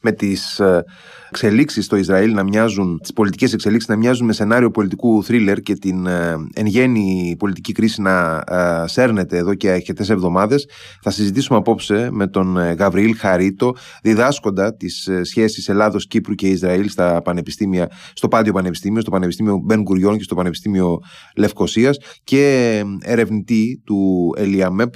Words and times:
με 0.00 0.12
τις 0.12 0.60
ε, 0.60 0.84
εξελίξεις 1.28 1.84
στο 1.84 1.96
Ισραήλ 1.96 2.34
να 2.34 2.42
μοιάζουν, 2.42 2.98
τις 3.02 3.12
πολιτικές 3.12 3.52
εξελίξεις 3.52 3.88
να 3.88 3.96
μοιάζουν 3.96 4.26
με 4.26 4.32
σενάριο 4.32 4.70
πολιτικού 4.70 5.24
θρίλερ 5.24 5.60
και 5.60 5.74
την 5.74 6.06
ε, 6.06 6.36
εν 6.54 6.66
γέννη 6.66 7.36
πολιτική 7.38 7.72
κρίση 7.72 8.00
να 8.00 8.44
ε, 8.48 8.84
σέρνεται 8.86 9.36
εδώ 9.36 9.54
και 9.54 9.70
αρκετές 9.70 10.10
εβδομάδες. 10.10 10.68
Θα 11.02 11.10
συζητήσουμε 11.10 11.58
απόψε 11.58 12.08
με 12.10 12.26
τον 12.26 12.56
Γαβριήλ 12.56 13.16
Χαρίτο, 13.16 13.74
διδάσκοντα 14.02 14.76
τις 14.76 15.08
σχέσεις 15.22 15.68
Ελλάδος, 15.68 16.06
Κύπρου 16.06 16.34
και 16.34 16.48
Ισραήλ 16.48 16.88
στα 16.88 17.22
πανεπιστήμια, 17.22 17.90
στο 18.12 18.28
Πάντιο 18.28 18.52
Πανεπιστήμιο, 18.52 19.00
στο 19.00 19.10
Πανεπιστήμιο 19.10 19.60
Μπεν 19.64 19.82
Γκουριών 19.82 20.16
και 20.16 20.22
στο 20.22 20.34
Πανεπιστήμιο 20.34 20.98
Λευκοσίας 21.36 21.98
και 22.24 22.82
ερευνητή 23.00 23.82
του 23.84 24.32
Ελιαμέπ 24.36 24.92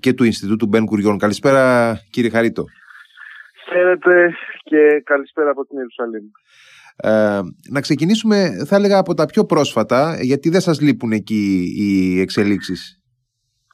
και 0.00 0.12
του 0.12 0.24
Ινστιτούτου 0.24 0.66
Μπεν 0.66 0.84
Γκουριών. 0.84 1.18
Καλησπέρα 1.18 1.94
κύριε 2.10 2.30
Χαρίτο. 2.30 2.64
Χαίρετε 3.72 4.34
και 4.62 5.00
καλησπέρα 5.04 5.50
από 5.50 5.66
την 5.66 5.76
Ιερουσαλήμ. 5.76 6.24
Ε, 6.96 7.40
να 7.70 7.80
ξεκινήσουμε 7.80 8.36
θα 8.66 8.76
έλεγα 8.76 8.98
από 8.98 9.14
τα 9.14 9.26
πιο 9.26 9.44
πρόσφατα 9.44 10.18
γιατί 10.20 10.48
δεν 10.50 10.60
σας 10.60 10.80
λείπουν 10.80 11.12
εκεί 11.12 11.72
οι 11.78 12.20
εξελίξεις. 12.20 13.02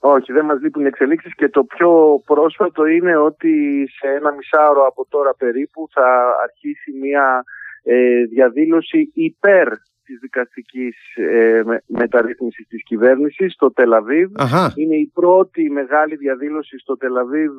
Όχι, 0.00 0.32
δεν 0.32 0.44
μας 0.44 0.60
λείπουν 0.60 0.84
οι 0.84 0.86
εξελίξεις 0.86 1.34
και 1.34 1.48
το 1.48 1.64
πιο 1.64 2.20
πρόσφατο 2.24 2.86
είναι 2.86 3.16
ότι 3.16 3.84
σε 3.98 4.06
ένα 4.08 4.32
μισάωρο 4.32 4.86
από 4.86 5.06
τώρα 5.08 5.34
περίπου 5.34 5.88
θα 5.94 6.36
αρχίσει 6.42 6.92
μια 7.00 7.44
ε, 7.82 8.24
διαδήλωση 8.24 9.10
υπέρ 9.14 9.68
της 10.04 10.18
δικαστικής 10.20 10.96
ε, 11.16 11.62
μεταρρύθμισης 11.86 12.66
της 12.68 12.82
κυβέρνησης 12.84 13.52
στο 13.52 13.72
Τελαβίβ. 13.72 14.30
Είναι 14.74 14.96
η 14.96 15.10
πρώτη 15.14 15.70
μεγάλη 15.70 16.16
διαδήλωση 16.16 16.78
στο 16.78 16.96
Τελαβίβ 16.96 17.52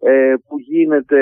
ε, 0.00 0.34
που 0.48 0.58
γίνεται 0.58 1.20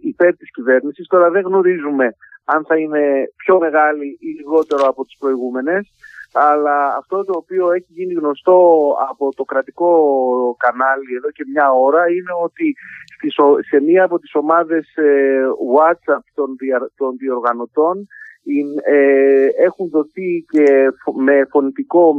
υπέρ 0.00 0.36
της 0.36 0.50
κυβέρνησης. 0.50 1.06
Τώρα 1.06 1.30
δεν 1.30 1.42
γνωρίζουμε 1.42 2.16
αν 2.44 2.64
θα 2.68 2.76
είναι 2.76 3.32
πιο 3.36 3.58
μεγάλη 3.58 4.18
ή 4.20 4.28
λιγότερο 4.38 4.86
από 4.86 5.04
τις 5.04 5.16
προηγούμενες 5.18 5.92
αλλά 6.32 6.96
αυτό 6.96 7.24
το 7.24 7.32
οποίο 7.36 7.72
έχει 7.72 7.86
γίνει 7.88 8.14
γνωστό 8.14 8.58
από 9.10 9.34
το 9.36 9.44
κρατικό 9.44 9.90
κανάλι 10.58 11.14
εδώ 11.16 11.30
και 11.30 11.44
μια 11.52 11.72
ώρα 11.72 12.10
είναι 12.10 12.32
ότι 12.42 12.76
σε 13.68 13.80
μία 13.80 14.04
από 14.04 14.18
τις 14.18 14.34
ομάδες 14.34 14.96
ε, 14.96 15.40
WhatsApp 15.76 16.24
των 16.96 17.16
διοργανωτών 17.18 18.06
ε, 18.84 19.48
έχουν 19.64 19.88
δοθεί 19.88 20.44
και 20.48 20.88
με 21.14 21.46
φωνητικό 21.50 22.14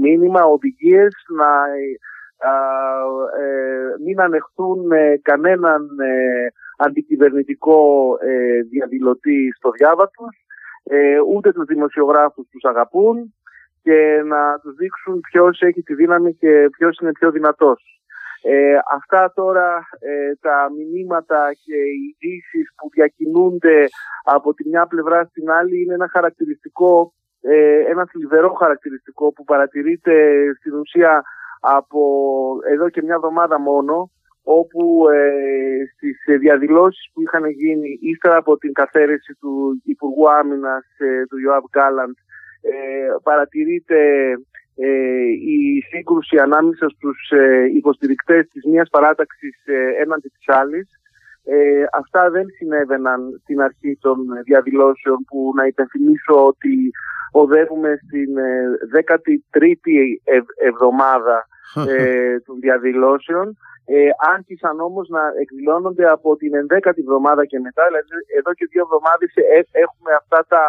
μήνυμα 0.00 0.44
οδηγίες 0.44 1.14
να 1.36 1.66
ε, 3.38 4.04
μην 4.04 4.20
ανεχθούν 4.20 4.92
ε, 4.92 5.18
κανέναν 5.22 5.88
αντικυβερνητικό 6.78 8.10
διαδηλωτή 8.70 9.52
στο 9.56 9.70
διάβα 9.70 10.10
τους, 10.10 10.36
ούτε 11.34 11.52
τους 11.52 11.64
δημοσιογράφους 11.64 12.48
τους 12.50 12.64
αγαπούν 12.64 13.34
και 13.82 14.22
να 14.24 14.58
τους 14.58 14.74
δείξουν 14.74 15.20
ποιος 15.20 15.60
έχει 15.60 15.82
τη 15.82 15.94
δύναμη 15.94 16.34
και 16.34 16.68
ποιος 16.76 16.98
είναι 16.98 17.12
πιο 17.12 17.30
δυνατός. 17.30 17.95
Ε, 18.48 18.78
αυτά 18.94 19.32
τώρα 19.34 19.88
ε, 19.98 20.34
τα 20.40 20.68
μηνύματα 20.76 21.52
και 21.64 21.76
οι 21.76 22.00
ειδήσεις 22.08 22.74
που 22.76 22.88
διακινούνται 22.92 23.84
από 24.24 24.54
τη 24.54 24.68
μια 24.68 24.86
πλευρά 24.86 25.24
στην 25.24 25.50
άλλη 25.50 25.82
είναι 25.82 25.94
ένα 25.94 26.08
χαρακτηριστικό, 26.12 27.14
ε, 27.40 27.78
ένα 27.78 28.06
θλιβερό 28.10 28.52
χαρακτηριστικό 28.52 29.32
που 29.32 29.44
παρατηρείται 29.44 30.14
στην 30.58 30.74
ουσία 30.74 31.22
από 31.60 32.02
εδώ 32.70 32.88
και 32.88 33.02
μια 33.02 33.14
εβδομάδα 33.14 33.60
μόνο 33.60 34.10
όπου 34.42 35.08
ε, 35.08 35.30
στις 35.94 36.38
διαδηλώσεις 36.38 37.10
που 37.12 37.22
είχαν 37.22 37.46
γίνει 37.50 37.98
ύστερα 38.00 38.36
από 38.36 38.56
την 38.58 38.72
καθαίρεση 38.72 39.34
του 39.40 39.82
Υπουργού 39.84 40.30
Άμυνας 40.30 40.86
ε, 40.98 41.26
του 41.26 41.38
Ιωάβ 41.38 41.64
Γκάλαντ 41.70 42.10
ε, 42.10 42.35
παρατηρείται 43.22 43.98
ε, 44.76 44.88
η 45.56 45.80
σύγκρουση 45.90 46.38
ανάμεσα 46.38 46.88
στους 46.88 47.30
ε, 47.30 47.64
υποστηρικτές 47.74 48.48
της 48.48 48.64
μίας 48.64 48.88
παράταξης 48.90 49.56
ε, 49.64 50.02
έναντι 50.02 50.28
της 50.28 50.48
άλλης. 50.48 50.88
Ε, 51.44 51.84
αυτά 51.92 52.30
δεν 52.30 52.46
συνέβαιναν 52.56 53.40
στην 53.42 53.60
αρχή 53.60 53.98
των 54.00 54.16
διαδηλώσεων 54.44 55.18
που 55.28 55.52
να 55.56 55.66
υπενθυμίσω 55.66 56.46
ότι 56.46 56.90
οδεύουμε 57.32 57.98
στην 58.04 58.30
13η 58.94 59.98
εβδομάδα 60.70 61.46
των 62.46 62.60
διαδηλώσεων. 62.60 63.56
Ε, 63.88 64.08
άρχισαν 64.34 64.80
όμως 64.80 65.08
να 65.08 65.22
εκδηλώνονται 65.40 66.06
από 66.10 66.36
την 66.36 66.52
11η 66.68 67.00
εβδομάδα 67.06 67.44
και 67.44 67.58
μετά, 67.58 67.82
δηλαδή 67.86 68.08
εδώ 68.38 68.52
και 68.54 68.66
δύο 68.70 68.82
εβδομάδες 68.86 69.32
έχουμε 69.84 70.10
αυτά 70.20 70.44
τα 70.48 70.62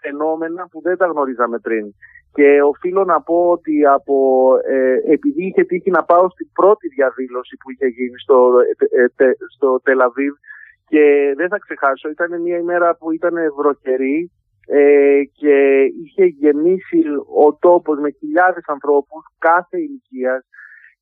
φαινόμενα 0.00 0.68
που 0.70 0.80
δεν 0.80 0.96
τα 0.96 1.06
γνωρίζαμε 1.06 1.58
πριν. 1.58 1.84
Και 2.32 2.62
οφείλω 2.62 3.04
να 3.04 3.20
πω 3.22 3.50
ότι 3.50 3.86
από, 3.86 4.16
ε, 4.66 5.12
επειδή 5.12 5.46
είχε 5.46 5.64
τύχει 5.64 5.90
να 5.90 6.04
πάω 6.04 6.30
στην 6.30 6.48
πρώτη 6.52 6.88
διαδήλωση 6.88 7.56
που 7.56 7.70
είχε 7.70 7.86
γίνει 7.86 8.18
στο, 8.18 8.52
ε, 8.90 9.24
ε 9.24 9.32
στο 9.54 9.80
Τελαβίβ 9.80 10.34
και 10.88 11.34
δεν 11.36 11.48
θα 11.48 11.58
ξεχάσω, 11.58 12.08
ήταν 12.08 12.40
μια 12.42 12.58
ημέρα 12.58 12.96
που 12.96 13.12
ήταν 13.12 13.34
βροχερή 13.56 14.30
ε, 14.66 15.20
και 15.32 15.82
είχε 16.02 16.24
γεμίσει 16.24 17.02
ο 17.44 17.54
τόπος 17.54 17.98
με 17.98 18.10
χιλιάδες 18.10 18.64
ανθρώπους 18.66 19.22
κάθε 19.38 19.78
ηλικίας 19.78 20.44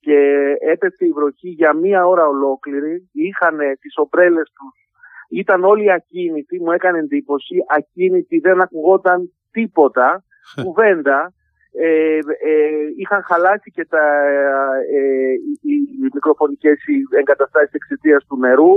και 0.00 0.18
έπεσε 0.60 1.04
η 1.04 1.12
βροχή 1.12 1.48
για 1.48 1.72
μία 1.74 2.06
ώρα 2.06 2.26
ολόκληρη, 2.26 3.10
είχαν 3.12 3.58
τις 3.80 3.96
ομπρέλες 3.96 4.52
τους, 4.56 4.87
ήταν 5.28 5.64
όλοι 5.64 5.92
ακίνητοι, 5.92 6.60
μου 6.60 6.72
έκανε 6.72 6.98
εντύπωση, 6.98 7.56
ακίνητοι, 7.76 8.38
δεν 8.38 8.60
ακουγόταν 8.60 9.32
τίποτα 9.50 10.24
κουβέντα. 10.62 11.32
Ε, 11.80 12.18
ε, 12.18 12.58
είχαν 12.96 13.22
χαλάσει 13.22 13.70
και 13.70 13.84
τα, 13.84 14.04
ε, 14.96 15.32
οι, 15.62 15.72
οι 15.72 16.08
μικροφωνικές 16.12 16.78
εγκαταστάσεις 17.18 17.72
εξαιτίας 17.72 18.24
του 18.26 18.38
νερού. 18.38 18.72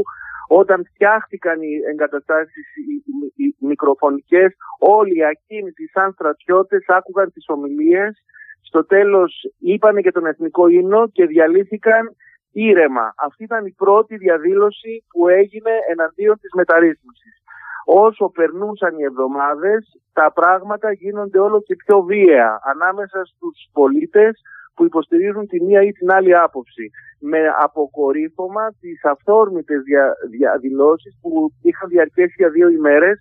Όταν 0.47 0.85
φτιάχτηκαν 0.93 1.61
οι 1.61 1.73
εγκαταστάσεις 1.91 2.65
οι, 2.75 3.43
οι, 3.43 3.55
μικροφωνικές, 3.59 4.53
όλοι 4.79 5.17
οι 5.17 5.25
ακίνητοι 5.25 5.89
σαν 5.93 6.11
στρατιώτες 6.11 6.83
άκουγαν 6.87 7.31
τις 7.33 7.45
ομιλίες. 7.47 8.23
Στο 8.61 8.85
τέλος 8.85 9.41
είπανε 9.59 10.01
και 10.01 10.11
τον 10.11 10.25
εθνικό 10.25 10.67
ύμνο 10.67 11.09
και 11.09 11.25
διαλύθηκαν 11.25 12.15
ήρεμα. 12.51 13.13
Αυτή 13.17 13.43
ήταν 13.43 13.65
η 13.65 13.71
πρώτη 13.71 14.17
διαδήλωση 14.17 15.05
που 15.09 15.27
έγινε 15.27 15.71
εναντίον 15.89 16.39
της 16.39 16.51
μεταρρύθμισης 16.53 17.41
όσο 17.85 18.29
περνούσαν 18.29 18.97
οι 18.97 19.03
εβδομάδες 19.03 20.01
τα 20.13 20.31
πράγματα 20.31 20.91
γίνονται 20.91 21.39
όλο 21.39 21.61
και 21.61 21.75
πιο 21.75 22.01
βίαια 22.01 22.59
ανάμεσα 22.63 23.21
στους 23.25 23.69
πολίτες 23.73 24.41
που 24.75 24.85
υποστηρίζουν 24.85 25.47
τη 25.47 25.63
μία 25.63 25.81
ή 25.81 25.91
την 25.91 26.11
άλλη 26.11 26.37
άποψη 26.37 26.89
με 27.19 27.39
αποκορύφωμα 27.59 28.73
τις 28.79 29.03
αυθόρμητες 29.03 29.81
δια, 29.83 30.13
διαδηλώσεις 30.29 31.17
που 31.21 31.51
είχαν 31.61 31.89
διαρκέσει 31.89 32.33
για 32.37 32.49
δύο 32.49 32.69
ημέρες 32.69 33.17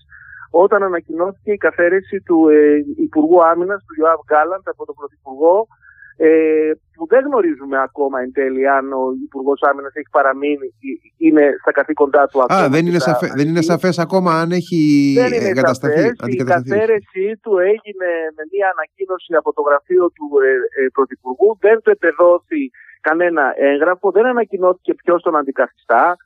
όταν 0.51 0.83
ανακοινώθηκε 0.83 1.53
η 1.53 1.57
καθαίρεση 1.57 2.21
του 2.21 2.49
ε, 2.49 2.85
Υπουργού 2.97 3.45
Άμυνας, 3.45 3.85
του 3.85 3.95
Ιωάβ 4.01 4.21
Γκάλαντ 4.27 4.69
από 4.69 4.85
τον 4.85 4.95
Πρωθυπουργό 4.95 5.67
ε, 6.22 6.70
που 6.94 7.06
δεν 7.12 7.22
γνωρίζουμε 7.28 7.76
ακόμα 7.88 8.20
εν 8.20 8.32
τέλει 8.32 8.69
αν 8.69 8.92
ο 8.92 9.04
Υπουργός 9.26 9.60
Άμυνας 9.69 9.94
έχει 9.94 10.10
παραμείνει, 10.10 10.69
είναι 11.16 11.44
στα 11.60 11.72
καθήκοντά 11.72 12.26
του 12.26 12.42
ακόμα. 12.42 12.60
Α, 12.60 12.69
δεν 12.69 12.86
είναι, 12.86 12.98
σαφέ, 12.98 13.26
δεν 13.38 13.48
είναι 13.48 13.62
σαφές 13.72 13.98
ακόμα 13.98 14.31
αν 14.41 14.48
έχει 14.50 14.81
δεν 15.16 15.32
είναι 15.32 15.48
εγκατασταθεί. 15.48 16.00
Σαφές. 16.00 16.34
Η 16.34 16.44
καθαίρεση 16.54 17.25
του 17.42 17.58
έγινε 17.58 18.10
με 18.36 18.42
μια 18.53 18.69
ανακοίνωση 18.75 19.34
από 19.41 19.53
το 19.53 19.62
γραφείο 19.69 20.04
του 20.16 20.26
ε, 20.48 20.84
ε, 20.84 20.88
Πρωθυπουργού. 20.97 21.48
Δεν 21.60 21.76
του 21.82 21.91
επεδόθη 21.91 22.62
κανένα 23.00 23.44
έγγραφο, 23.70 24.10
δεν 24.10 24.26
ανακοινώθηκε 24.26 24.94
ποιος 24.94 25.22
τον 25.22 25.37
αντικαθιστά 25.37 26.16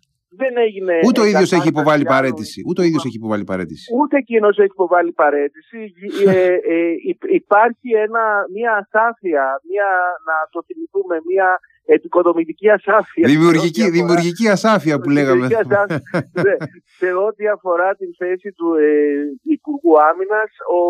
δεν 0.41 0.55
έγινε. 0.67 0.95
Ούτε 1.07 1.21
ο 1.21 1.25
ίδιος 1.25 1.53
έχει 1.53 1.69
υποβάλει 1.69 2.05
παρέτηση. 2.05 2.63
Ούτε 2.69 2.81
ο 2.83 2.85
ίδιος 2.85 3.05
έχει 3.05 3.17
υποβάλει 3.17 3.45
παρέτηση. 3.45 3.87
Ούτε 4.01 4.17
εκείνος 4.17 4.59
έχει 4.59 4.75
υποβάλει 4.79 5.13
παρέτηση. 5.13 5.81
ε, 6.27 6.55
ε, 6.75 6.95
υπάρχει 7.41 7.89
ένα, 8.07 8.25
μια 8.57 8.73
ασάφεια, 8.83 9.45
μια, 9.71 9.89
να 10.29 10.37
το 10.51 10.63
θυμηθούμε, 10.67 11.17
μια 11.31 11.49
επικοδομητική 11.85 12.71
ασάφεια. 12.71 13.29
Δημιουργική, 13.29 13.91
δημιουργική 13.91 14.49
ασάφεια 14.49 14.99
που 15.01 15.11
λέγαμε. 15.11 15.45
Ασάφεια, 15.47 16.03
ναι, 16.33 16.57
σε 17.01 17.13
ό,τι 17.27 17.49
αφορά 17.49 17.95
την 17.95 18.15
θέση 18.19 18.53
του 18.53 18.75
ε, 18.75 19.53
Υπουργού 19.57 19.93
Άμυνας, 20.11 20.51
ο 20.79 20.83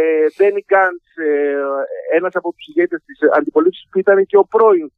ε, 0.00 0.26
Μπένι 0.36 0.64
Γκάντ, 0.66 1.00
ε, 1.28 2.16
ένας 2.16 2.34
από 2.34 2.52
τους 2.52 2.66
ηγέτες 2.66 3.00
της 3.06 3.18
αντιπολίτευσης 3.36 3.88
που 3.90 3.98
ήταν 3.98 4.26
και 4.26 4.36
ο 4.36 4.44
πρώην 4.44 4.90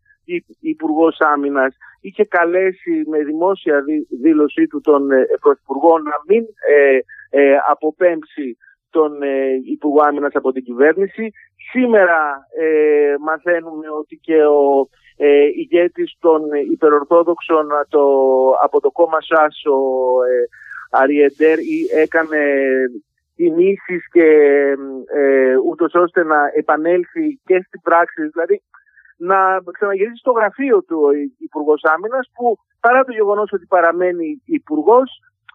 Υπουργός 0.61 1.17
Άμυνας, 1.21 1.77
είχε 2.01 2.25
καλέσει 2.25 3.05
με 3.07 3.19
δημόσια 3.19 3.85
δήλωσή 4.23 4.67
του 4.67 4.81
τον 4.81 5.11
ε, 5.11 5.27
Πρωθυπουργό 5.41 5.99
να 5.99 6.15
μην 6.27 6.45
ε, 6.69 6.99
ε, 7.31 7.57
αποπέμψει 7.71 8.57
τον 8.91 9.23
ε, 9.23 9.61
Υπουργό 9.65 10.03
Άμυνας 10.03 10.35
από 10.35 10.53
την 10.53 10.65
κυβέρνηση. 10.65 11.31
Σήμερα 11.71 12.47
ε, 12.59 13.15
μαθαίνουμε 13.21 13.91
ότι 14.01 14.17
και 14.17 14.45
ο 14.45 14.89
ε, 15.17 15.45
ηγέτης 15.45 16.17
των 16.19 16.43
υπερορθόδοξων 16.71 17.69
το, 17.89 18.05
από 18.63 18.81
το 18.81 18.91
κόμμα 18.91 19.19
ΣΑΣ, 19.21 19.65
ο, 19.65 19.79
Αριεντέρ 20.91 21.59
ή 21.59 21.89
έκανε 21.95 22.39
κινήσεις 23.37 24.09
και 24.11 24.29
ε, 25.15 25.57
ούτως 25.69 25.95
ώστε 25.95 26.25
να 26.25 26.51
επανέλθει 26.55 27.41
και 27.45 27.63
στην 27.67 27.81
πράξη. 27.81 28.29
Δηλαδή 28.33 28.63
να 29.21 29.39
ξαναγυρίσει 29.73 30.23
στο 30.25 30.31
γραφείο 30.31 30.83
του 30.83 30.99
ο 31.07 31.11
Υπουργός 31.39 31.81
Άμυνας 31.85 32.31
που 32.35 32.57
παρά 32.81 33.05
το 33.05 33.13
γεγονός 33.13 33.53
ότι 33.53 33.67
παραμένει 33.67 34.43
υπουργός, 34.45 35.09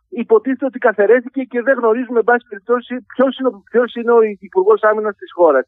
υποτίθεται 0.10 0.66
ότι 0.66 0.80
καθαιρέθηκε 0.80 1.42
και 1.44 1.62
δεν 1.62 1.78
γνωρίζουμε, 1.78 2.20
εν 2.20 2.24
πάση 2.24 2.46
περιπτώσει, 2.50 3.06
ποιος 3.16 3.38
είναι, 3.40 3.50
ποιος 3.72 3.94
είναι 3.96 4.12
ο 4.12 4.22
Υπουργός 4.40 4.84
Άμυνας 4.84 5.16
της 5.16 5.32
χώρας. 5.34 5.66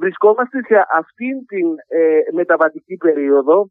Βρισκόμαστε 0.00 0.58
σε 0.68 0.86
αυτήν 1.00 1.46
την 1.46 1.66
ε, 1.88 2.20
μεταβατική 2.32 2.96
περίοδο 2.96 3.70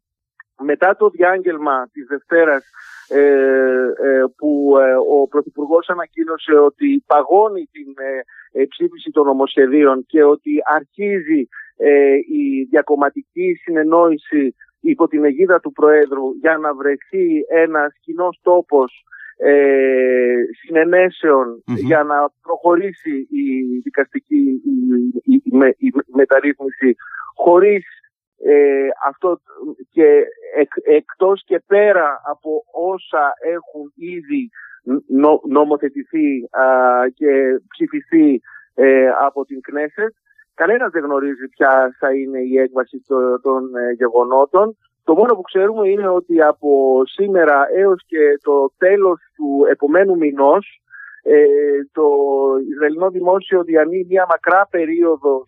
μετά 0.64 0.96
το 0.96 1.10
διάγγελμα 1.10 1.90
της 1.92 2.06
Δευτέρας 2.08 2.64
ε, 3.08 3.20
ε, 3.20 4.24
που 4.38 4.78
ε, 4.78 4.94
ο 4.94 5.28
Πρωθυπουργός 5.28 5.90
ανακοίνωσε 5.90 6.54
ότι 6.54 7.04
παγώνει 7.08 7.70
την 7.72 7.94
ψήφιση 8.70 9.12
των 9.12 9.26
νομοσχεδίων 9.26 10.06
και 10.06 10.24
ότι 10.24 10.52
αρχίζει 10.66 11.48
η 12.32 12.64
διακομματική 12.70 13.54
συνεννόηση 13.62 14.56
υπό 14.80 15.08
την 15.08 15.26
αιγίδα 15.26 15.60
του 15.60 15.72
Προέδρου 15.72 16.34
για 16.40 16.58
να 16.58 16.74
βρεθεί 16.74 17.46
ένας 17.48 17.94
κοινός 18.02 18.40
τόπος 18.42 19.06
ε, 19.38 20.36
συνενεσεων 20.62 21.64
για 21.66 22.04
να 22.04 22.32
προχωρήσει 22.42 23.28
η 23.32 23.80
δικαστική 23.84 24.62
η, 25.24 25.42
η, 25.78 25.92
μεταρρύθμιση 26.06 26.96
χωρίς 27.36 27.86
ε, 28.44 28.88
αυτό 29.08 29.42
και 29.92 30.24
εκτός 30.84 31.44
και 31.46 31.62
πέρα 31.68 32.22
από 32.30 32.64
όσα 32.72 33.34
έχουν 33.56 33.92
ήδη 33.96 34.50
νομοθετηθεί 35.48 36.50
και 37.14 37.62
ψηφιστεί 37.68 38.42
ε, 38.76 39.10
από 39.26 39.46
την 39.46 39.62
Κνέσετ. 39.62 40.14
Κανένας 40.54 40.92
δεν 40.92 41.04
γνωρίζει 41.04 41.48
ποια 41.48 41.96
θα 42.00 42.14
είναι 42.14 42.40
η 42.40 42.58
έκβαση 42.58 43.04
των 43.42 43.76
ε, 43.76 43.92
γεγονότων. 43.92 44.78
Το 45.04 45.14
μόνο 45.14 45.34
που 45.36 45.42
ξέρουμε 45.42 45.90
είναι 45.90 46.08
ότι 46.08 46.42
από 46.42 47.02
σήμερα 47.06 47.68
έως 47.76 48.04
και 48.06 48.38
το 48.42 48.74
τέλος 48.78 49.20
του 49.36 49.66
επομένου 49.70 50.18
μηνός 50.18 50.82
ε, 51.24 51.46
το 51.92 52.08
Ισραηλινό 52.72 53.10
Δημόσιο 53.10 53.64
διανύει 53.64 54.06
μια 54.10 54.26
μακρά 54.30 54.68
περίοδο 54.70 55.44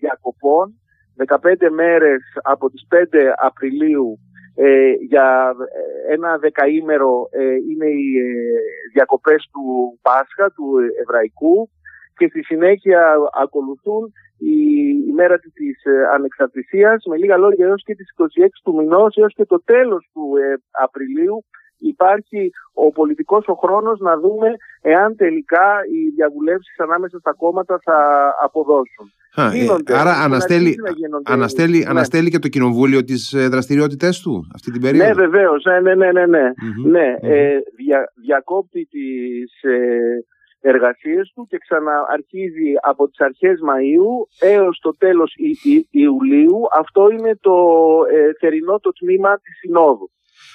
διακοπών 0.00 0.80
15 1.26 1.70
μέρες 1.70 2.22
από 2.42 2.70
τις 2.70 2.86
5 2.90 2.96
Απριλίου 3.36 4.18
ε, 4.54 4.92
για 5.08 5.54
ένα 6.08 6.38
δεκαήμερο 6.38 7.28
ε, 7.30 7.54
είναι 7.54 7.86
οι 7.86 8.18
ε, 8.18 8.58
διακοπές 8.92 9.48
του 9.52 9.98
Πάσχα, 10.02 10.50
του 10.50 10.66
Εβραϊκού 11.00 11.70
και 12.16 12.28
στη 12.28 12.42
συνέχεια 12.42 13.16
ακολουθούν 13.42 14.12
η, 14.38 14.56
η 15.08 15.12
μέρα 15.12 15.38
της 15.38 15.76
ανεξαρτησίας 16.14 17.04
με 17.04 17.16
λίγα 17.16 17.36
λόγια 17.36 17.66
έως 17.66 17.82
και 17.84 17.94
τις 17.94 18.08
26 18.16 18.46
του 18.64 18.74
μηνός 18.74 19.16
έως 19.16 19.34
και 19.34 19.44
το 19.44 19.62
τέλος 19.64 20.08
του 20.12 20.32
Απριλίου 20.70 21.44
υπάρχει 21.78 22.50
ο 22.74 22.90
πολιτικός 22.90 23.48
ο 23.48 23.54
χρόνος 23.54 23.98
να 24.00 24.18
δούμε 24.18 24.48
εάν 24.82 25.16
τελικά 25.16 25.80
οι 25.92 26.08
διαβουλεύσεις 26.14 26.80
ανάμεσα 26.80 27.18
στα 27.18 27.32
κόμματα 27.32 27.78
θα 27.82 27.98
αποδώσουν. 28.40 29.12
Α, 29.34 29.46
ε, 29.46 29.94
άρα 29.94 30.12
αναστέλει, 30.12 30.76
αναστέλει, 31.24 31.78
ναι. 31.78 31.90
αναστέλει 31.90 32.30
και 32.30 32.38
το 32.38 32.48
κοινοβούλιο 32.48 33.04
τις 33.04 33.32
ε, 33.32 33.48
δραστηριότητες 33.48 34.20
του 34.20 34.46
αυτή 34.54 34.70
την 34.70 34.80
περίοδο; 34.80 35.08
Ναι 35.08 35.14
βεβαίως, 35.14 35.64
ναι, 35.64 35.94
ναι, 35.94 35.94
ναι, 35.94 36.12
ναι. 36.12 36.26
ναι. 36.26 36.52
ναι 36.82 37.16
ε, 37.20 37.58
δια, 37.76 38.12
διακόπτει 38.14 38.86
τις 38.90 39.62
ε, 39.62 40.24
εργασίες 40.60 41.32
του 41.34 41.46
και 41.50 41.58
ξανααρχίζει 41.58 42.72
από 42.82 43.08
τις 43.08 43.20
αρχές 43.20 43.58
Μαΐου 43.68 44.46
έως 44.54 44.78
το 44.82 44.96
τέλος 44.98 45.34
Ιουλίου. 45.90 46.60
Αυτό 46.78 47.10
είναι 47.10 47.38
το 47.40 47.56
ε, 48.12 48.30
θερινό 48.40 48.78
το 48.78 48.92
τμήμα 48.92 49.34
της 49.36 49.58
Συνόδου. 49.58 50.10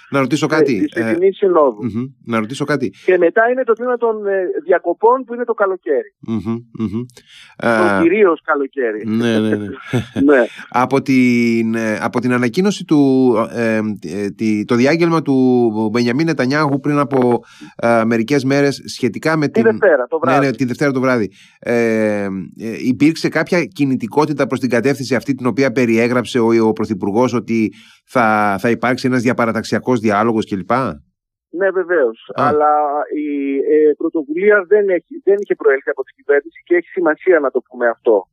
Να 0.09 0.19
ρωτήσω 0.19 0.47
κάτι. 0.47 0.85
Ε, 0.93 1.15
συνοδου 1.31 1.79
Να 2.25 2.39
ρωτήσω 2.39 2.65
κάτι. 2.65 2.93
Και 3.05 3.17
μετά 3.17 3.49
είναι 3.51 3.63
το 3.63 3.73
τμήμα 3.73 3.97
των 3.97 4.27
ε, 4.27 4.31
διακοπών 4.65 5.23
που 5.23 5.33
είναι 5.33 5.43
το 5.43 5.53
καλοκαίρι. 5.53 6.15
Mm-hmm, 6.29 7.05
Το 7.57 8.01
κυρίως 8.01 8.41
καλοκαίρι. 8.43 9.03
Ναι, 9.05 9.39
ναι, 9.39 9.55
ναι. 9.55 9.67
ναι. 10.31 10.45
από, 10.69 11.01
την, 11.01 11.75
ε, 11.75 11.97
από 12.01 12.19
την 12.19 12.33
ανακοίνωση 12.33 12.85
του, 12.85 13.33
ε, 13.53 13.79
το 14.65 14.75
διάγγελμα 14.75 15.21
του 15.21 15.89
Μπενιαμίν 15.91 16.25
Νετανιάχου 16.25 16.79
πριν 16.79 16.97
από 16.97 17.43
ε, 17.75 18.03
μερικές 18.05 18.43
μέρες 18.43 18.81
σχετικά 18.85 19.37
με 19.37 19.47
την... 19.47 19.63
Τη 19.63 19.69
Δευτέρα 19.69 20.07
το 20.07 20.19
βράδυ. 20.19 20.39
Ναι, 20.39 20.45
ναι, 20.45 20.55
τη 20.55 20.65
Δευτέρα 20.65 20.91
το 20.91 20.99
βράδυ. 20.99 21.31
Ε, 21.59 22.27
υπήρξε 22.85 23.29
κάποια 23.29 23.65
κινητικότητα 23.65 24.47
προς 24.47 24.59
την 24.59 24.69
κατεύθυνση 24.69 25.15
αυτή 25.15 25.35
την 25.35 25.45
οποία 25.45 25.71
περιέγραψε 25.71 26.39
ο, 26.39 26.67
ο 26.67 26.73
Πρωθυπουργός 26.73 27.33
ότι 27.33 27.73
θα, 28.07 28.55
θα 28.59 28.69
υπάρξει 28.69 29.07
ένας 29.07 29.21
διαπαραταξιακός 29.21 29.99
διάλογος 29.99 30.45
κλπ; 30.49 30.71
Ναι, 31.49 31.69
βεβαίως. 31.69 32.31
Αλλά 32.33 32.73
η 33.15 33.57
ε, 33.75 33.93
πρωτοβουλία 33.97 34.65
δεν, 34.67 34.89
έχει, 34.89 35.21
δεν 35.23 35.37
είχε 35.39 35.55
προέλθει 35.55 35.89
από 35.89 36.03
την 36.03 36.15
κυβέρνηση 36.15 36.61
και 36.63 36.75
έχει 36.75 36.87
σημασία 36.87 37.39
να 37.39 37.51
το 37.51 37.61
πούμε 37.67 37.87
αυτό. 37.87 38.27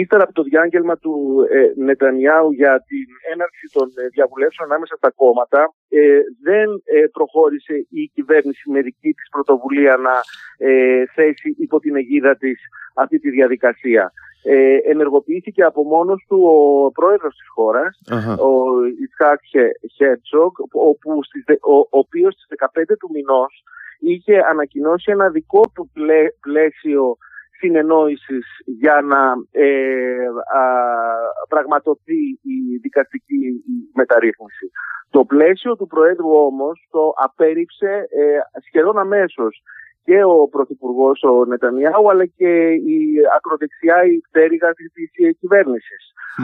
Ύστερα 0.00 0.22
από 0.22 0.32
το 0.32 0.42
διάγγελμα 0.42 0.96
του 0.96 1.14
ε, 1.50 1.82
Νετανιάου 1.84 2.52
για 2.52 2.84
την 2.86 3.06
έναρξη 3.32 3.66
των 3.72 3.86
ε, 3.94 4.06
διαβουλεύσεων 4.06 4.68
ανάμεσα 4.70 4.94
στα 4.96 5.10
κόμματα, 5.10 5.74
ε, 5.88 6.20
δεν 6.42 6.68
ε, 6.84 7.06
προχώρησε 7.12 7.74
η 7.88 8.10
κυβέρνηση 8.14 8.70
με 8.70 8.80
δική 8.80 9.12
της 9.12 9.28
πρωτοβουλία 9.30 9.96
να 9.96 10.14
θέσει 11.14 11.54
υπό 11.58 11.78
την 11.80 11.96
αιγίδα 11.96 12.36
της 12.36 12.58
αυτή 12.94 13.18
τη 13.18 13.30
διαδικασία 13.30 14.12
ε, 14.42 14.76
ενεργοποιήθηκε 14.90 15.62
από 15.62 15.82
μόνος 15.82 16.24
του 16.28 16.38
ο 16.42 16.90
πρόεδρος 16.90 17.34
της 17.36 17.48
χωρας 17.48 18.00
ο 18.38 18.84
Ιτσχάκ 19.02 19.40
Χέρτσοκ, 19.96 20.58
ο, 20.58 20.88
ο 21.70 21.86
οποίος 21.90 22.34
στις 22.34 22.58
15 22.58 22.82
του 22.98 23.10
μηνός 23.12 23.62
είχε 23.98 24.38
ανακοινώσει 24.50 25.10
ένα 25.10 25.28
δικό 25.28 25.62
του 25.74 25.90
πλαίσιο 26.40 27.16
συνεννόησης 27.58 28.46
για 28.64 29.00
να 29.00 29.22
ε, 29.50 30.26
πραγματοθεί 31.48 32.22
η 32.42 32.76
δικαστική 32.82 33.64
μεταρρύθμιση. 33.94 34.70
Το 35.10 35.24
πλαίσιο 35.24 35.76
του 35.76 35.86
Προέδρου 35.86 36.30
όμως 36.30 36.88
το 36.90 37.12
απέρριψε 37.16 37.92
ε, 38.20 38.60
σχεδόν 38.66 38.98
αμέσως 38.98 39.62
και 40.04 40.22
ο 40.24 40.48
Πρωθυπουργός 40.48 41.22
ο 41.22 41.44
Νετανιάου 41.44 42.10
αλλά 42.10 42.26
και 42.26 42.52
η 42.70 42.98
ακροδεξιά 43.36 44.04
η 44.04 44.18
πτέρυγα 44.30 44.70
της 44.72 45.36
κυβέρνησης. 45.40 46.02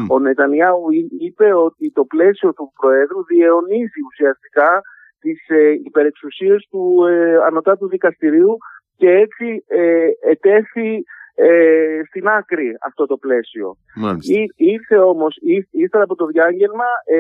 Ο 0.08 0.18
Νετανιάου 0.18 0.82
είπε 1.18 1.54
ότι 1.54 1.92
το 1.92 2.04
πλαίσιο 2.04 2.52
του 2.52 2.72
Προέδρου 2.80 3.24
διαιωνίζει 3.24 4.00
ουσιαστικά 4.10 4.82
τις 5.20 5.48
ε, 5.48 5.70
υπερεξουσίες 5.70 6.66
του 6.70 7.04
ε, 7.08 7.36
Ανωτάτου 7.46 7.88
Δικαστηρίου 7.88 8.56
και 8.96 9.10
έτσι 9.10 9.64
ε, 9.66 10.06
ετέθη 10.30 11.04
ε, 11.34 12.00
στην 12.08 12.28
άκρη 12.28 12.76
αυτό 12.86 13.06
το 13.06 13.16
πλαίσιο. 13.16 13.76
Ή, 14.20 14.40
ήρθε 14.56 14.96
όμως, 14.96 15.36
ήρθε 15.70 15.98
από 15.98 16.14
το 16.14 16.26
διάγγελμα 16.26 16.88
ε, 17.04 17.18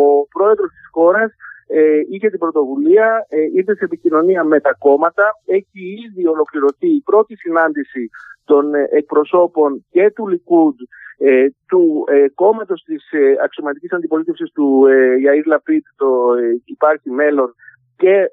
ο 0.00 0.26
πρόεδρος 0.34 0.70
της 0.70 0.88
χώρας 0.92 1.30
ε, 1.66 2.00
είχε 2.10 2.28
την 2.28 2.38
πρωτοβουλία, 2.38 3.26
ε, 3.28 3.40
ήρθε 3.54 3.74
σε 3.74 3.84
επικοινωνία 3.84 4.44
με 4.44 4.60
τα 4.60 4.72
κόμματα. 4.78 5.30
Έχει 5.46 5.80
ήδη 6.06 6.26
ολοκληρωθεί 6.26 6.88
η 6.94 7.02
πρώτη 7.04 7.36
συνάντηση 7.36 8.08
των 8.44 8.74
ε, 8.74 8.88
εκπροσώπων 8.90 9.86
και 9.90 10.10
του 10.10 10.28
Λικούντ, 10.28 10.74
ε, 11.18 11.46
του 11.68 12.04
ε, 12.08 12.26
κόμματος 12.34 12.82
της 12.82 13.10
ε, 13.10 13.34
αξιωματικής 13.44 13.92
αντιπολίτευσης 13.92 14.52
του 14.52 14.86
ε, 14.86 15.14
Ιαΐρ 15.24 15.46
Λαπίτ, 15.46 15.84
το 15.96 16.34
υπάρχει 16.64 17.10
μέλλον, 17.10 17.54
και 17.96 18.30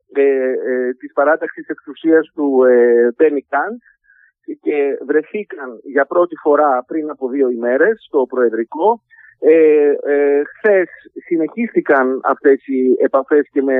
της 1.00 1.14
παράταξης 1.14 1.68
εξουσίας 1.68 2.32
του 2.36 2.62
Μπένι 3.16 3.42
Καντ 3.50 3.80
και 4.62 4.98
βρεθήκαν 5.06 5.80
για 5.84 6.06
πρώτη 6.06 6.36
φορά 6.36 6.84
πριν 6.88 7.10
από 7.10 7.30
δύο 7.30 7.50
ημέρες 7.50 8.06
στο 8.08 8.26
Προεδρικό 8.30 9.02
ε, 9.40 9.94
ε, 10.06 10.42
Χθες 10.58 10.90
συνεχίστηκαν 11.26 12.20
αυτές 12.24 12.68
οι 12.68 13.04
επαφές 13.04 13.50
και 13.52 13.62
με 13.62 13.76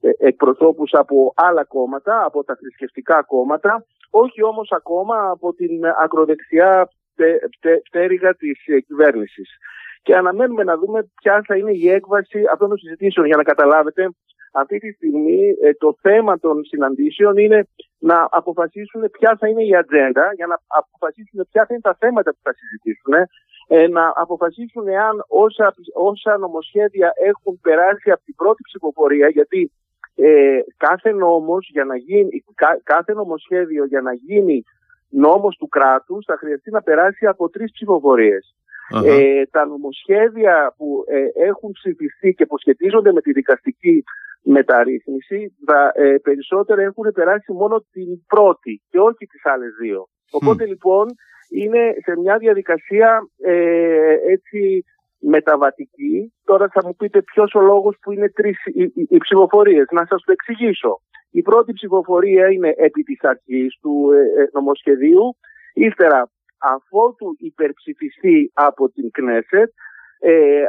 ε, 0.00 0.10
εκπροσώπους 0.18 0.92
από 0.92 1.32
άλλα 1.36 1.64
κόμματα, 1.64 2.24
από 2.24 2.44
τα 2.44 2.56
θρησκευτικά 2.56 3.22
κόμματα, 3.22 3.84
όχι 4.10 4.42
όμως 4.42 4.72
ακόμα 4.72 5.30
από 5.30 5.54
την 5.54 5.86
ακροδεξιά 6.02 6.88
πτέρυγα 7.88 8.34
της 8.34 8.66
ε, 8.66 8.80
κυβέρνησης. 8.80 9.48
Και 10.02 10.16
αναμένουμε 10.16 10.64
να 10.64 10.76
δούμε 10.76 11.10
ποια 11.22 11.42
θα 11.46 11.56
είναι 11.56 11.72
η 11.72 11.88
έκβαση 11.88 12.42
αυτών 12.52 12.68
των 12.68 12.78
συζητήσεων 12.78 13.26
για 13.26 13.36
να 13.36 13.42
καταλάβετε 13.42 14.10
αυτή 14.60 14.78
τη 14.78 14.90
στιγμή 14.92 15.40
ε, 15.62 15.74
το 15.74 15.96
θέμα 16.00 16.38
των 16.38 16.64
συναντήσεων 16.64 17.36
είναι 17.36 17.68
να 17.98 18.28
αποφασίσουν 18.30 19.10
ποια 19.10 19.36
θα 19.40 19.48
είναι 19.48 19.64
η 19.64 19.76
ατζέντα, 19.76 20.32
για 20.34 20.46
να 20.46 20.56
αποφασίσουν 20.66 21.46
ποια 21.50 21.62
θα 21.66 21.72
είναι 21.74 21.86
τα 21.90 21.96
θέματα 22.00 22.30
που 22.30 22.42
θα 22.42 22.52
συζητήσουν, 22.58 23.14
ε, 23.68 23.86
να 23.88 24.12
αποφασίσουν 24.14 24.88
εάν 24.88 25.24
όσα, 25.28 25.74
όσα 25.94 26.38
νομοσχέδια 26.38 27.12
έχουν 27.30 27.60
περάσει 27.60 28.10
από 28.10 28.22
την 28.24 28.34
πρώτη 28.34 28.62
ψηφοφορία, 28.68 29.28
γιατί 29.28 29.72
ε, 30.14 30.58
κάθε 30.76 31.12
νόμος 31.12 31.68
για 31.72 31.84
να 31.84 31.96
γίνει, 31.96 32.44
κάθε 32.82 33.12
νομοσχέδιο 33.12 33.84
για 33.84 34.00
να 34.00 34.12
γίνει 34.12 34.62
νόμος 35.08 35.56
του 35.56 35.68
κράτους 35.68 36.24
θα 36.24 36.36
χρειαστεί 36.36 36.70
να 36.70 36.82
περάσει 36.82 37.26
από 37.26 37.48
τρεις 37.48 37.70
Ε, 39.04 39.42
τα 39.50 39.66
νομοσχέδια 39.66 40.74
που 40.76 41.04
ε, 41.06 41.46
έχουν 41.46 41.70
ψηφιστεί 41.72 42.34
και 42.34 42.46
που 42.46 42.58
σχετίζονται 42.58 43.12
με 43.12 43.20
τη 43.20 43.32
δικαστική 43.32 44.04
μεταρρύθμιση 44.44 45.54
θα, 45.66 45.92
ε, 45.94 46.16
περισσότερα 46.22 46.82
έχουν 46.82 47.12
περάσει 47.14 47.52
μόνο 47.52 47.84
την 47.92 48.24
πρώτη 48.26 48.82
και 48.90 48.98
όχι 48.98 49.26
τις 49.26 49.44
άλλες 49.44 49.72
δύο. 49.80 50.08
Οπότε 50.30 50.66
λοιπόν 50.66 51.06
είναι 51.48 51.94
σε 52.04 52.18
μια 52.18 52.38
διαδικασία 52.38 53.28
ε, 53.42 54.16
έτσι 54.26 54.84
μεταβατική. 55.18 56.32
Τώρα 56.44 56.68
θα 56.68 56.80
μου 56.84 56.94
πείτε 56.96 57.22
ποιος 57.22 57.54
ο 57.54 57.60
λόγος 57.60 57.96
που 58.00 58.12
είναι 58.12 58.30
τρεις 58.30 58.56
οι, 58.64 58.82
οι, 58.82 59.06
οι 59.08 59.18
ψηφοφορίες. 59.18 59.86
Να 59.90 60.06
σας 60.06 60.22
το 60.22 60.32
εξηγήσω. 60.32 61.00
Η 61.30 61.42
πρώτη 61.42 61.72
ψηφοφορία 61.72 62.50
είναι 62.50 62.74
επί 62.76 63.02
της 63.02 63.20
αρχής 63.22 63.78
του 63.80 64.10
ε, 64.12 64.42
ε 64.42 64.48
νομοσχεδίου. 64.52 65.36
Ύστερα 65.74 66.30
αφότου 66.58 67.36
υπερψηφιστεί 67.38 68.50
από 68.54 68.90
την 68.90 69.10
Κνέσετ 69.10 69.70
ε, 70.26 70.64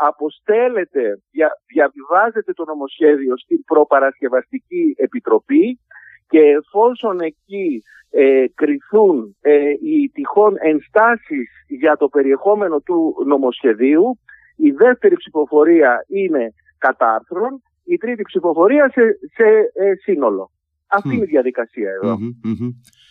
αποστέλλεται, 0.00 1.22
δια, 1.30 1.50
διαβιβάζεται 1.66 2.52
το 2.52 2.64
νομοσχέδιο 2.64 3.38
στην 3.38 3.64
προπαρασκευαστική 3.64 4.94
επιτροπή 4.96 5.80
και 6.28 6.40
εφόσον 6.40 7.20
εκεί 7.20 7.82
ε, 8.10 8.44
κρυθούν 8.54 9.36
ε, 9.40 9.70
οι 9.70 10.10
τυχόν 10.12 10.54
ενστάσεις 10.58 11.48
για 11.68 11.96
το 11.96 12.08
περιεχόμενο 12.08 12.80
του 12.80 13.14
νομοσχεδίου, 13.26 14.18
η 14.56 14.70
δεύτερη 14.70 15.16
ψηφοφορία 15.16 16.04
είναι 16.08 16.54
κατά 16.78 17.14
άρθρων, 17.14 17.62
η 17.84 17.96
τρίτη 17.96 18.22
ψηφοφορία 18.22 18.90
σε, 18.90 19.18
σε 19.34 19.44
ε, 19.74 19.94
σύνολο. 20.02 20.50
Αυτή 20.86 21.14
είναι 21.14 21.24
η 21.24 21.26
διαδικασία 21.26 21.90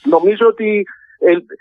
Νομίζω 0.04 0.48
ότι 0.48 0.84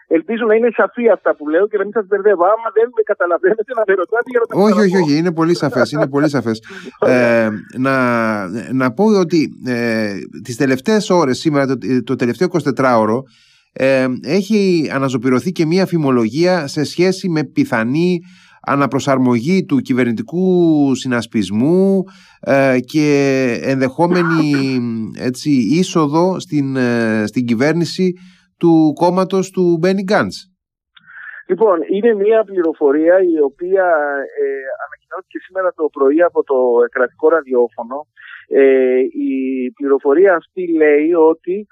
ελπίζω 0.06 0.44
να 0.46 0.54
είναι 0.54 0.68
σαφή 0.76 1.08
αυτά 1.08 1.34
που 1.37 1.49
λέω 1.49 1.68
και 1.68 1.76
να 1.76 1.84
μην 1.84 1.92
σας 1.92 2.06
μπερδεύω. 2.06 2.44
Άμα 2.44 2.68
δεν 2.75 2.88
με 2.96 3.02
καταλαβαίνετε, 3.02 3.73
να 3.76 3.82
με 3.87 3.94
ρωτάτε 3.94 4.30
για 4.30 4.40
να 4.40 4.46
τα 4.46 4.54
Όχι, 4.62 4.80
όχι, 4.80 4.96
όχι. 5.02 5.16
Είναι 5.16 5.32
πολύ 5.32 5.54
σαφές. 5.56 5.92
Είναι 5.92 6.08
πολύ 6.08 6.28
σαφές. 6.28 6.62
ε, 7.12 7.49
να, 7.78 7.96
να 8.73 8.92
πω 8.92 9.04
ότι 9.04 9.49
ε, 9.66 10.12
τις 10.42 10.56
τελευταίες 10.56 11.11
ώρες, 11.11 11.38
σήμερα, 11.38 11.66
το, 11.66 11.76
το 12.04 12.16
τελευταίο 12.16 12.49
24ωρο, 12.76 13.18
ε, 13.73 14.06
έχει 14.23 14.90
αναζωπηρωθεί 14.92 15.52
και 15.52 15.66
μία 15.66 15.87
φημολογία 15.87 16.66
σε 16.66 16.84
σχέση 16.84 17.28
με 17.28 17.44
πιθανή 17.44 18.20
αναπροσαρμογή 18.66 19.64
του 19.64 19.80
κυβερνητικού 19.80 20.94
συνασπισμού 20.94 22.02
ε, 22.40 22.78
και 22.80 23.58
ενδεχόμενη 23.62 24.78
έτσι, 25.18 25.50
είσοδο 25.50 26.40
στην, 26.40 26.76
ε, 26.76 27.25
στην 27.26 27.44
κυβέρνηση 27.44 28.12
του 28.58 28.92
κόμματος 28.94 29.50
του 29.50 29.76
Μπένι 29.80 30.02
Γκάντς. 30.02 30.49
Λοιπόν, 31.46 31.78
είναι 31.92 32.14
μια 32.14 32.44
πληροφορία 32.44 33.16
η 33.23 33.40
οποία 33.40 33.87
ε, 34.42 34.46
ανακοινώθηκε 34.84 35.38
σήμερα 35.46 35.73
το 35.76 35.88
πρωί 35.92 36.23
από 36.23 36.42
το 36.42 36.56
κρατικό 36.90 37.28
ραδιόφωνο. 37.28 38.06
Ε, 38.49 38.99
η 39.30 39.70
πληροφορία 39.70 40.34
αυτή 40.34 40.73
λέει 40.76 41.12
ότι 41.12 41.66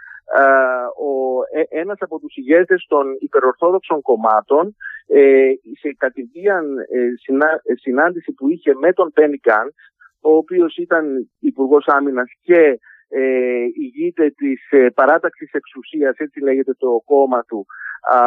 ο, 1.06 1.42
ε, 1.58 1.80
ένας 1.80 1.96
από 2.00 2.18
τους 2.18 2.36
ηγέτες 2.36 2.86
των 2.88 3.06
υπερορθόδοξων 3.18 4.02
κομμάτων 4.02 4.76
ε, 5.06 5.50
σε 5.80 5.94
κατηδίαν 5.98 6.78
ε, 6.78 7.74
συνάντηση 7.74 8.32
που 8.32 8.48
είχε 8.48 8.74
με 8.74 8.92
τον 8.92 9.10
Μπένι 9.14 9.40
Γκάντς, 9.46 9.82
ο 10.20 10.36
οποίος 10.36 10.76
ήταν 10.76 11.30
υπουργός 11.38 11.86
Άμυνας 11.86 12.30
και 12.42 12.78
ε, 13.14 13.64
ηγείται 13.75 14.31
της 14.31 14.71
ε, 14.71 14.88
παράταξης 14.95 15.52
εξουσίας, 15.52 16.16
έτσι 16.16 16.40
λέγεται 16.40 16.75
το 16.78 17.02
κόμμα 17.04 17.45
του, 17.45 17.66
α, 18.11 18.21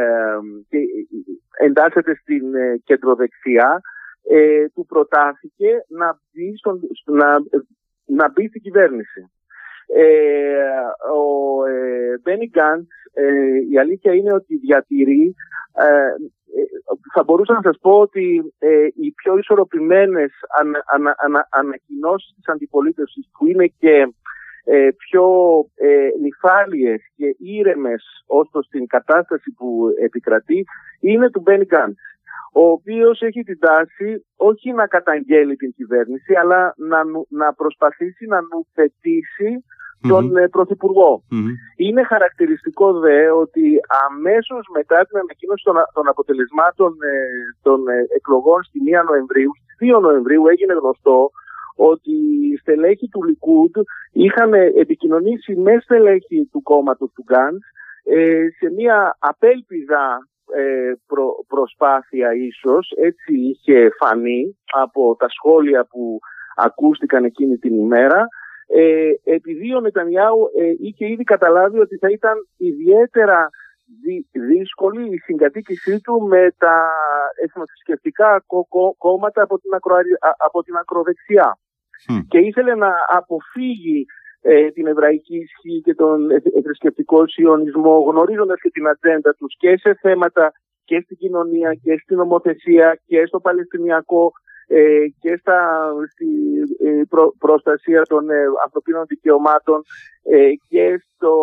ε, 0.00 0.38
και 0.68 0.78
εντάσσεται 1.64 2.14
στην 2.14 2.54
ε, 2.54 2.76
κεντροδεξιά, 2.84 3.80
ε, 4.30 4.68
του 4.74 4.86
προτάθηκε 4.86 5.84
να 5.88 6.20
μπει, 6.32 6.56
στον, 6.56 6.80
να, 7.04 7.38
να 8.04 8.30
μπει 8.30 8.48
στην 8.48 8.60
κυβέρνηση. 8.60 9.30
Ε, 9.86 10.04
ο 11.14 11.62
Μπένι 12.22 12.50
Γκάντ, 12.52 12.84
η 13.70 13.78
αλήθεια 13.78 14.14
είναι 14.14 14.32
ότι 14.32 14.56
διατηρεί 14.56 15.34
θα 17.14 17.22
μπορούσα 17.22 17.52
να 17.52 17.62
σας 17.62 17.78
πω 17.80 17.90
ότι 17.90 18.54
ε, 18.58 18.86
οι 18.94 19.12
πιο 19.12 19.38
ισορροπημένες 19.38 20.32
ανα, 20.58 20.82
ανα, 20.86 21.14
ανα, 21.18 21.48
ανακοινώσεις 21.50 22.34
της 22.34 22.48
αντιπολίτευσης 22.48 23.28
που 23.38 23.46
είναι 23.46 23.66
και 23.78 24.12
ε, 24.64 24.88
πιο 24.96 25.24
ε, 25.74 26.08
νυφάλιες 26.20 27.00
και 27.16 27.36
ήρεμες 27.38 28.04
ως 28.26 28.48
προς 28.52 28.68
την 28.68 28.86
κατάσταση 28.86 29.50
που 29.56 29.86
επικρατεί 30.02 30.64
είναι 31.00 31.30
του 31.30 31.40
Μπένι 31.40 31.64
Γκάντ 31.64 31.94
ο 32.52 32.64
οποίος 32.68 33.20
έχει 33.20 33.42
την 33.42 33.58
τάση 33.58 34.24
όχι 34.36 34.72
να 34.72 34.86
καταγγέλει 34.86 35.56
την 35.56 35.72
κυβέρνηση 35.72 36.34
αλλά 36.34 36.74
να, 36.76 37.02
να 37.28 37.54
προσπαθήσει 37.54 38.26
να 38.26 38.38
νουθετήσει 38.40 39.64
τον 40.08 40.36
ε, 40.36 40.48
πρωθυπουργο 40.48 41.22
Είναι 41.76 42.02
χαρακτηριστικό 42.02 42.92
δε 42.98 43.30
ότι 43.30 43.80
αμέσως 44.08 44.66
μετά 44.74 45.04
την 45.04 45.18
ανακοίνωση 45.18 45.64
των, 45.64 45.76
των 45.92 46.08
αποτελεσμάτων 46.08 46.90
ε, 47.12 47.16
των 47.62 47.88
ε, 47.88 48.06
εκλογών 48.16 48.62
στη 48.62 48.78
1 49.02 49.04
Νοεμβρίου, 49.10 49.50
στις 49.54 49.88
2 49.96 50.00
Νοεμβρίου 50.00 50.46
έγινε 50.46 50.74
γνωστό 50.74 51.30
ότι 51.76 52.10
οι 52.10 52.56
στελέχοι 52.60 53.08
του 53.08 53.22
Λικούντ 53.22 53.74
είχαν 54.12 54.52
επικοινωνήσει 54.52 55.56
με 55.56 55.78
στελέχη 55.82 56.48
του 56.52 56.62
κόμματος 56.62 57.10
του 57.14 57.24
Γκάντς 57.26 57.66
σε 58.58 58.70
μια 58.76 59.16
απέλπιδα 59.18 60.28
προσπάθεια 61.48 62.34
ίσως, 62.34 62.92
έτσι 62.96 63.32
είχε 63.34 63.88
φανεί 63.98 64.58
από 64.82 65.16
τα 65.18 65.28
σχόλια 65.28 65.84
που 65.84 66.18
ακούστηκαν 66.56 67.24
εκείνη 67.24 67.56
την 67.56 67.74
ημέρα, 67.74 68.28
ε, 68.66 69.10
επειδή 69.24 69.74
ο 69.74 69.80
Νετανιάου 69.80 70.50
ε, 70.58 70.72
είχε 70.78 71.06
ήδη 71.06 71.24
καταλάβει 71.24 71.78
ότι 71.78 71.96
θα 71.96 72.10
ήταν 72.10 72.34
ιδιαίτερα 72.56 73.50
δύσκολη 74.32 75.14
η 75.14 75.18
συγκατοίκησή 75.18 76.00
του 76.00 76.26
με 76.28 76.54
τα 76.58 76.90
εθνοθρησκευτικά 77.42 78.44
κόμματα 78.98 79.42
από 79.42 79.58
την, 79.58 79.70
από 80.36 80.62
την 80.62 80.76
ακροδεξιά. 80.76 81.58
Και 82.28 82.38
ήθελε 82.38 82.74
να 82.74 82.92
αποφύγει 83.08 84.06
ε, 84.40 84.70
την 84.70 84.86
εβραϊκή 84.86 85.36
ισχύ 85.36 85.80
και 85.84 85.94
τον 85.94 86.28
θρησκευτικό 86.64 87.26
σιωνισμό 87.26 87.98
γνωρίζοντας 88.10 88.60
και 88.60 88.70
την 88.70 88.88
ατζέντα 88.88 89.34
τους 89.34 89.56
και 89.58 89.76
σε 89.76 89.94
θέματα 89.94 90.52
και 90.84 91.00
στην 91.00 91.16
κοινωνία 91.16 91.74
και 91.74 91.98
στην 92.02 92.16
νομοθεσία 92.16 93.00
και 93.06 93.26
στο 93.26 93.40
Παλαιστινιακό 93.40 94.32
ε, 94.66 95.04
και 95.20 95.36
στα, 95.40 95.90
στη 96.12 96.26
ε, 96.88 97.02
προστασία 97.38 98.02
των 98.02 98.30
ε, 98.30 98.42
ανθρωπίνων 98.64 99.04
δικαιωμάτων 99.06 99.82
και 100.68 101.02
στο, 101.04 101.34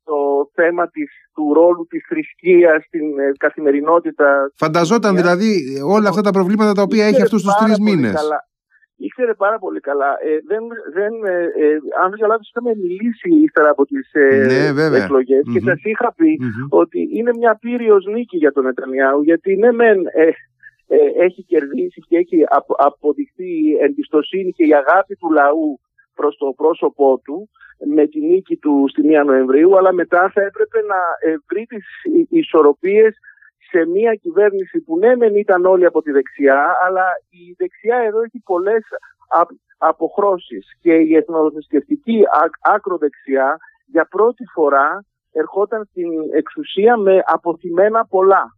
στο 0.00 0.48
θέμα 0.54 0.88
της, 0.88 1.10
του 1.34 1.54
ρόλου 1.54 1.86
της 1.88 2.04
θρησκείας 2.08 2.84
στην 2.84 3.06
καθημερινότητα. 3.38 4.52
Φανταζόταν 4.56 5.16
δηλαδή 5.16 5.80
όλα 5.84 6.08
αυτά 6.08 6.20
τα 6.20 6.30
προβλήματα 6.30 6.72
τα 6.72 6.82
οποία 6.82 7.04
έχει 7.04 7.22
αυτούς 7.22 7.42
τους 7.42 7.54
τρεις 7.54 7.78
μήνες. 7.78 8.14
Καλά. 8.14 8.50
Ήξερε 8.96 9.34
πάρα 9.34 9.58
πολύ 9.58 9.80
καλά. 9.80 10.10
Ε, 10.28 10.38
δεν, 10.50 10.62
δεν, 10.96 11.12
ε, 11.24 11.76
αν 12.02 12.10
δεν 12.10 12.18
καλά, 12.18 12.36
είχαμε 12.40 12.72
μιλήσει 12.82 13.28
ύστερα 13.44 13.70
από 13.70 13.84
τις 13.84 14.12
ε, 14.12 14.72
ναι, 14.72 14.96
εκλογε 14.96 15.38
και 15.52 15.60
σας 15.60 15.80
είχα 15.82 16.14
πει 16.16 16.38
ότι 16.68 17.00
είναι 17.16 17.32
μια 17.38 17.58
πύριος 17.60 18.04
νίκη 18.06 18.36
για 18.36 18.52
τον 18.52 18.64
Νετανιάου. 18.64 19.22
Γιατί 19.22 19.56
ναι, 19.56 19.72
μεν, 19.72 19.98
ε, 19.98 20.30
έχει 21.18 21.42
κερδίσει 21.42 22.00
και 22.08 22.16
έχει 22.16 22.44
αποδειχθεί 22.76 23.70
η 23.70 23.78
εμπιστοσύνη 23.80 24.50
και 24.52 24.64
η 24.64 24.74
αγάπη 24.74 25.14
του 25.16 25.30
λαού 25.30 25.80
προς 26.14 26.36
το 26.36 26.52
πρόσωπό 26.56 27.20
του 27.24 27.48
με 27.86 28.06
τη 28.06 28.20
νίκη 28.20 28.56
του 28.56 28.84
στη 28.88 29.02
1 29.22 29.24
Νοεμβρίου, 29.24 29.76
αλλά 29.78 29.92
μετά 29.92 30.30
θα 30.34 30.42
έπρεπε 30.42 30.78
να 30.82 31.30
ε, 31.30 31.34
βρει 31.50 31.64
τις 31.66 31.86
ισορροπίες 32.28 33.16
σε 33.70 33.86
μια 33.86 34.14
κυβέρνηση 34.14 34.80
που 34.80 34.98
ναι 34.98 35.16
μεν 35.16 35.36
ήταν 35.36 35.64
όλοι 35.64 35.84
από 35.84 36.02
τη 36.02 36.10
δεξιά, 36.10 36.76
αλλά 36.86 37.04
η 37.28 37.54
δεξιά 37.56 37.96
εδώ 37.96 38.20
έχει 38.22 38.42
πολλές 38.44 38.82
αποχρώσεις 39.78 40.76
και 40.80 40.94
η 40.94 41.16
εθνοθεσκευτική 41.16 42.22
άκρο 42.60 42.96
δεξιά 42.98 43.56
για 43.86 44.06
πρώτη 44.10 44.44
φορά 44.54 45.04
ερχόταν 45.32 45.84
στην 45.84 46.08
εξουσία 46.32 46.96
με 46.96 47.22
αποθυμένα 47.24 48.06
πολλά 48.06 48.56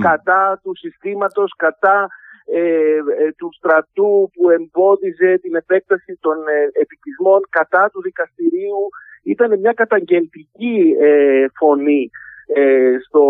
κατά 0.00 0.60
του 0.62 0.76
συστήματος, 0.76 1.54
κατά 1.56 2.08
ε, 2.44 2.96
ε, 2.96 3.32
του 3.36 3.48
στρατού 3.56 4.30
που 4.34 4.50
εμπόδιζε 4.50 5.38
την 5.38 5.54
επέκταση 5.54 6.18
των 6.20 6.36
ε, 6.48 6.80
επικισμών, 6.80 7.40
κατά 7.50 7.90
του 7.92 8.02
δικαστηρίου. 8.02 8.88
Ήταν 9.22 9.58
μια 9.58 9.72
καταγγελτική 9.72 10.96
ε, 11.00 11.46
φωνή 11.58 12.10
στο 13.06 13.22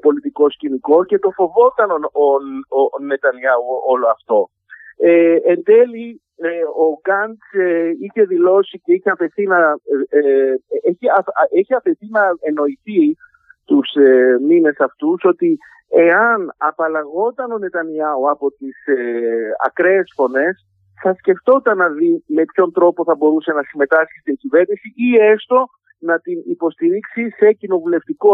πολιτικό 0.00 0.50
σκηνικό 0.50 1.04
και 1.04 1.18
το 1.18 1.30
φοβόταν 1.30 1.90
ο, 1.90 1.98
ο, 2.12 2.80
ο 2.82 3.02
Νετανιάου 3.02 3.64
όλο 3.86 4.06
αυτό. 4.08 4.50
Ε, 4.96 5.36
εν 5.44 5.62
τέλει, 5.62 6.22
ε, 6.36 6.62
ο 6.84 7.00
Γκάντς 7.00 7.52
ε, 7.52 7.90
είχε 8.00 8.22
δηλώσει 8.22 8.80
και 8.84 8.92
είχε 8.92 9.10
αφαιθεί 9.10 9.46
να, 9.46 9.58
ε, 10.08 10.54
έχει, 10.82 11.06
έχει 11.50 11.74
αφαιθεί 11.74 12.06
να 12.10 12.22
εννοηθεί 12.40 13.16
τους 13.68 13.88
μήνες 14.46 14.76
αυτούς 14.78 15.20
ότι 15.24 15.58
εάν 15.88 16.54
απαλλαγόταν 16.56 17.52
ο 17.52 17.58
Νετανιάου 17.58 18.30
από 18.30 18.50
τις 18.50 18.76
ακραίες 19.66 20.12
φωνές 20.16 20.66
θα 21.02 21.14
σκεφτόταν 21.14 21.76
να 21.76 21.88
δει 21.88 22.24
με 22.26 22.44
ποιον 22.44 22.72
τρόπο 22.72 23.04
θα 23.04 23.14
μπορούσε 23.14 23.52
να 23.52 23.62
συμμετάσχει 23.62 24.18
στην 24.20 24.36
κυβέρνηση 24.36 24.92
ή 24.96 25.16
έστω 25.16 25.66
να 25.98 26.20
την 26.20 26.38
υποστηρίξει 26.46 27.30
σε 27.36 27.52
κοινοβουλευτικό 27.52 28.32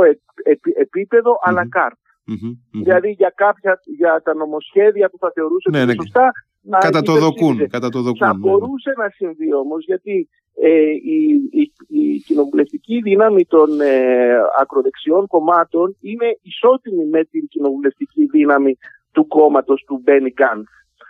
επίπεδο 0.75 1.33
mm-hmm. 1.33 1.51
à 1.51 1.89
la 2.27 2.35
carte. 2.35 2.59
Δηλαδή 2.71 3.11
για, 3.11 3.33
κάποια, 3.35 3.81
για 3.85 4.23
τα 4.25 4.35
νομοσχέδια 4.35 5.09
που 5.11 5.19
θα 5.19 5.31
θεωρούσε 5.35 5.71
ναι, 5.71 5.85
ναι. 5.85 5.93
σωστά 5.93 6.33
να 6.61 6.79
κατά 6.79 7.03
το 7.03 7.15
δοκούν, 7.15 7.69
κατά 7.69 7.89
το 7.89 8.01
δοκούν. 8.01 8.27
Θα 8.27 8.33
ναι. 8.33 8.39
μπορούσε 8.39 8.93
να 8.97 9.09
συμβεί 9.09 9.55
όμως, 9.55 9.85
γιατί 9.85 10.29
ε, 10.55 10.91
η, 10.91 11.49
η, 11.51 11.73
η, 11.89 12.19
κοινοβουλευτική 12.19 13.01
δύναμη 13.01 13.45
των 13.45 13.81
ε, 13.81 14.37
ακροδεξιών 14.61 15.27
κομμάτων 15.27 15.97
είναι 16.01 16.39
ισότιμη 16.43 17.05
με 17.05 17.25
την 17.25 17.49
κοινοβουλευτική 17.49 18.25
δύναμη 18.25 18.79
του 19.13 19.27
κόμματος 19.27 19.85
του 19.87 20.01
Μπένι 20.03 20.31
Κάντ. 20.31 20.65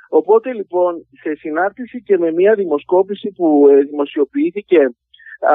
Οπότε 0.08 0.52
λοιπόν 0.52 1.06
σε 1.22 1.34
συνάρτηση 1.34 2.02
και 2.02 2.18
με 2.18 2.32
μια 2.32 2.54
δημοσκόπηση 2.54 3.32
που 3.36 3.68
ε, 3.70 3.82
δημοσιοποιήθηκε 3.82 4.78
α, 5.40 5.54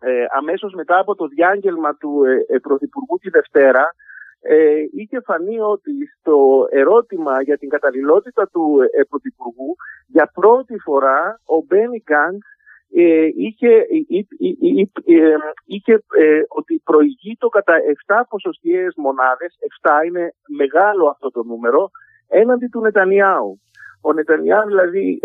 ε, 0.00 0.24
αμέσως 0.36 0.72
μετά 0.74 0.98
από 0.98 1.14
το 1.14 1.26
διάγγελμα 1.26 1.94
του 1.94 2.24
ε, 2.24 2.54
ε 2.54 2.58
Πρωθυπουργού 2.58 3.18
τη 3.20 3.30
Δευτέρα 3.30 3.94
ε, 4.40 4.82
είχε 4.92 5.20
φανεί 5.20 5.60
ότι 5.60 5.92
στο 6.18 6.66
ερώτημα 6.70 7.42
για 7.42 7.58
την 7.58 7.68
καταλληλότητα 7.68 8.48
του 8.48 8.78
ε, 8.92 9.02
Πρωθυπουργού 9.08 9.76
για 10.06 10.30
πρώτη 10.34 10.78
φορά 10.78 11.40
ο 11.44 11.64
Μπένι 11.66 12.02
Γκάντς 12.04 12.46
ε, 12.94 13.28
είχε, 13.36 13.68
ε, 13.68 15.36
είχε 15.64 16.02
ότι 16.48 16.82
προηγεί 16.84 17.36
κατά 17.50 17.74
7 18.06 18.22
ποσοστιαίες 18.28 18.94
μονάδες, 18.96 19.58
7 19.82 20.06
είναι 20.06 20.34
μεγάλο 20.56 21.08
αυτό 21.08 21.30
το 21.30 21.42
νούμερο, 21.42 21.90
έναντι 22.28 22.66
του 22.66 22.80
Νετανιάου. 22.80 23.60
Ο 24.00 24.12
Νετανιάου 24.12 24.66
δηλαδή 24.66 25.20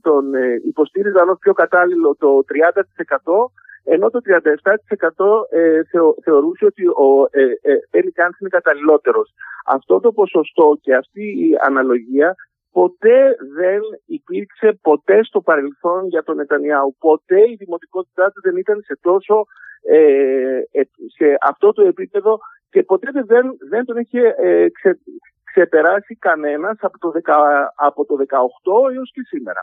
τον 0.00 0.24
υποστήριζαν 0.64 1.28
ως 1.28 1.38
πιο 1.38 1.52
κατάλληλο 1.52 2.16
το 2.18 2.44
30% 3.24 3.46
ενώ 3.84 4.10
το 4.10 4.20
37% 4.26 5.58
ε, 5.58 5.80
θεωρούσε 6.24 6.64
ότι 6.64 6.86
ο 6.86 7.28
ε, 7.30 7.42
ε, 7.42 7.98
είναι 8.40 8.48
καταλληλότερος. 8.48 9.30
Αυτό 9.66 10.00
το 10.00 10.12
ποσοστό 10.12 10.78
και 10.80 10.94
αυτή 10.94 11.22
η 11.22 11.56
αναλογία 11.60 12.34
ποτέ 12.72 13.36
δεν 13.54 13.80
υπήρξε 14.06 14.78
ποτέ 14.82 15.24
στο 15.24 15.40
παρελθόν 15.40 16.06
για 16.06 16.22
τον 16.22 16.36
Νετανιάου. 16.36 16.96
Ποτέ 16.98 17.40
η 17.40 17.56
δημοτικότητά 17.58 18.30
του 18.30 18.40
δεν 18.40 18.56
ήταν 18.56 18.82
σε 18.82 18.98
τόσο 19.00 19.44
ε, 19.82 20.58
ε 20.70 20.82
σε 21.16 21.36
αυτό 21.40 21.72
το 21.72 21.82
επίπεδο 21.82 22.38
και 22.70 22.82
ποτέ 22.82 23.08
δεν, 23.26 23.56
δεν 23.70 23.84
τον 23.84 23.96
είχε 23.96 24.34
ε, 24.38 24.66
ξεπεράσει 25.52 26.14
κανένας 26.14 26.76
από 26.80 26.98
το, 26.98 27.12
10, 27.24 27.32
από 27.74 28.04
το 28.04 28.14
18 28.16 28.94
έως 28.94 29.10
και 29.14 29.22
σημερα 29.30 29.62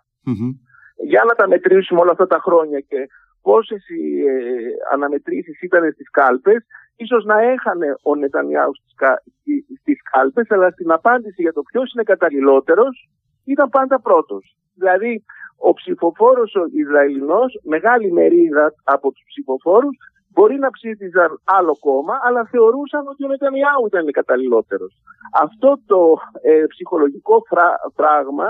Για 1.12 1.24
να 1.27 1.34
τα 1.34 1.48
μετρήσουμε 1.48 2.00
όλα 2.00 2.12
αυτά 2.12 2.27
τα 2.27 2.39
χρόνια 2.46 2.79
και 2.79 3.08
πόσες 3.41 3.84
ε, 3.88 4.93
αναμετρήσεις 4.93 5.62
ήταν 5.62 5.91
στις 5.93 6.10
κάλπες, 6.10 6.62
ίσως 6.96 7.25
να 7.25 7.41
έχανε 7.41 7.96
ο 8.03 8.15
Νετανιάου 8.15 8.75
στις, 8.75 8.96
στις 9.79 10.00
κάλπες, 10.12 10.51
αλλά 10.51 10.69
στην 10.72 10.91
απάντηση 10.91 11.41
για 11.41 11.53
το 11.53 11.62
ποιος 11.62 11.91
είναι 11.93 12.03
καταλληλότερος 12.03 13.10
ήταν 13.46 13.69
πάντα 13.69 14.00
πρώτος. 14.00 14.55
Δηλαδή, 14.75 15.24
ο 15.58 15.74
ψηφοφόρος 15.74 16.55
ο 16.55 16.63
Ισραηλινός, 16.74 17.60
μεγάλη 17.63 18.12
μερίδα 18.12 18.74
από 18.84 19.12
τους 19.12 19.24
ψηφοφόρους, 19.27 19.98
μπορεί 20.33 20.57
να 20.59 20.69
ψήφιζαν 20.69 21.41
άλλο 21.43 21.77
κόμμα, 21.79 22.20
αλλά 22.24 22.48
θεωρούσαν 22.51 23.07
ότι 23.07 23.25
ο 23.25 23.27
Νετανιάου 23.27 23.85
ήταν 23.87 24.11
καταλληλότερος. 24.11 24.94
Αυτό 25.42 25.79
το 25.85 26.18
ε, 26.42 26.63
ψυχολογικό 26.68 27.44
πράγμα 27.96 28.48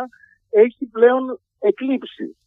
έχει 0.49 0.85
πλέον 0.91 1.39
εκλείψει 1.59 2.37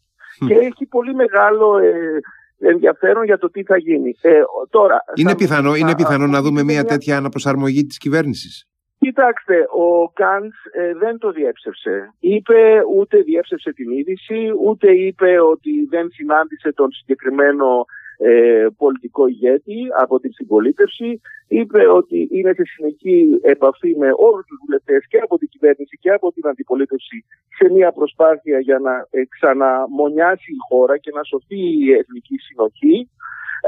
και 0.47 0.55
έχει 0.55 0.87
πολύ 0.87 1.15
μεγάλο 1.15 1.79
ε, 1.79 2.21
ενδιαφέρον 2.59 3.25
για 3.25 3.39
το 3.39 3.51
τι 3.51 3.63
θα 3.63 3.77
γίνει. 3.77 4.15
Ε, 4.21 4.43
τώρα, 4.71 5.05
είναι, 5.15 5.37
πιθανό, 5.37 5.75
είναι 5.75 5.95
πιθανό 5.95 6.27
να 6.27 6.43
δούμε 6.43 6.63
μια 6.63 6.85
τέτοια 6.85 7.17
αναπροσαρμογή 7.17 7.87
της 7.87 7.99
κυβέρνησης. 7.99 8.67
Κοιτάξτε, 8.99 9.57
ο 9.87 10.11
Καντ 10.13 10.53
ε, 10.73 10.95
δεν 10.95 11.19
το 11.19 11.31
διέψευσε. 11.31 12.15
Είπε 12.19 12.83
ούτε 12.97 13.17
διέψευσε 13.23 13.73
την 13.73 13.91
είδηση, 13.91 14.41
ούτε 14.65 14.93
είπε 14.93 15.41
ότι 15.41 15.87
δεν 15.91 16.11
συνάντησε 16.11 16.73
τον 16.73 16.93
συγκεκριμένο 16.93 17.85
ε, 18.25 18.67
πολιτικό 18.77 19.27
ηγέτη 19.27 19.81
από 20.03 20.21
την 20.21 20.33
συμπολίτευση. 20.33 21.21
Είπε 21.49 21.89
ότι 21.89 22.29
είναι 22.31 22.53
σε 22.53 22.63
συνεχή 22.65 23.39
επαφή 23.43 23.97
με 23.97 24.09
όλους 24.17 24.45
τους 24.47 24.59
βουλευτές 24.65 25.07
και 25.09 25.19
από 25.19 25.39
την 25.39 25.49
κυβέρνηση 25.49 25.99
και 26.01 26.11
από 26.11 26.33
την 26.33 26.49
αντιπολίτευση 26.49 27.25
σε 27.59 27.73
μια 27.73 27.93
προσπάθεια 27.93 28.59
για 28.59 28.79
να 28.79 28.95
ε, 29.11 29.23
ξαναμονιάσει 29.35 30.53
η 30.53 30.63
χώρα 30.69 30.97
και 30.99 31.11
να 31.15 31.23
σωθεί 31.23 31.63
η 31.85 31.93
εθνική 31.93 32.37
συνοχή. 32.37 33.11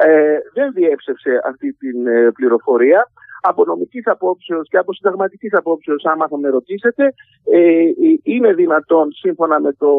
Ε, 0.07 0.39
δεν 0.55 0.73
διέψευσε 0.73 1.41
αυτή 1.45 1.73
την 1.73 2.07
ε, 2.07 2.31
πληροφορία 2.31 3.11
από 3.47 3.65
νομικής 3.65 4.07
απόψεως 4.07 4.69
και 4.69 4.79
από 4.79 4.93
συνταγματικής 4.93 5.53
απόψεως, 5.53 6.05
άμα 6.05 6.29
θα 6.29 6.39
με 6.39 6.49
ρωτήσετε, 6.49 7.15
ε, 7.45 7.59
ε, 7.59 7.93
είναι 8.23 8.53
δυνατόν 8.53 9.13
σύμφωνα 9.13 9.61
με 9.61 9.73
το 9.73 9.91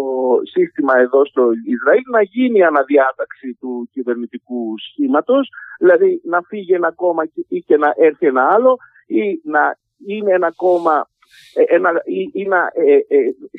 σύστημα 0.43 0.93
εδώ 0.97 1.25
στο 1.25 1.43
Ισραήλ 1.65 2.01
να 2.11 2.21
γίνει 2.21 2.63
αναδιάταξη 2.63 3.57
του 3.59 3.89
κυβερνητικού 3.91 4.73
σχήματος, 4.77 5.49
δηλαδή 5.79 6.21
να 6.23 6.41
φύγει 6.41 6.73
ένα 6.73 6.91
κόμμα 6.91 7.23
ή 7.47 7.59
και 7.59 7.77
να 7.77 7.93
έρθει 7.95 8.25
ένα 8.27 8.47
άλλο, 8.51 8.77
ή 9.07 9.41
να 9.43 9.77
είναι 10.07 10.33
ένα 10.33 10.51
κόμμα 10.55 11.07
ε, 11.53 11.75
ένα, 11.75 11.89
ή, 12.33 12.47
να 12.47 12.71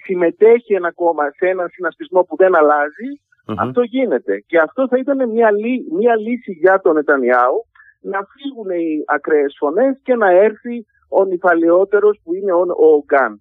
συμμετέχει 0.04 0.74
ένα 0.74 0.92
κόμμα 0.92 1.24
σε 1.36 1.46
έναν 1.48 1.68
συνασπισμό 1.68 2.22
που 2.22 2.36
δεν 2.36 2.56
αλλαζει 2.56 3.10
Αυτό 3.58 3.82
γίνεται. 3.82 4.44
Και 4.46 4.58
αυτό 4.58 4.88
θα 4.88 4.98
ήταν 4.98 5.30
μια, 5.30 5.50
μια 5.98 6.16
λύση 6.16 6.52
για 6.52 6.80
τον 6.80 6.94
Νετανιάου 6.94 7.66
να 8.12 8.20
φύγουν 8.32 8.70
οι 8.70 9.04
ακραίες 9.06 9.54
φωνές 9.58 10.00
και 10.02 10.14
να 10.14 10.30
έρθει 10.30 10.86
ο 11.08 11.24
νυφαλαιότερος 11.24 12.20
που 12.22 12.34
είναι 12.34 12.52
ο, 12.52 12.60
ο 12.60 13.04
Γκάν. 13.04 13.38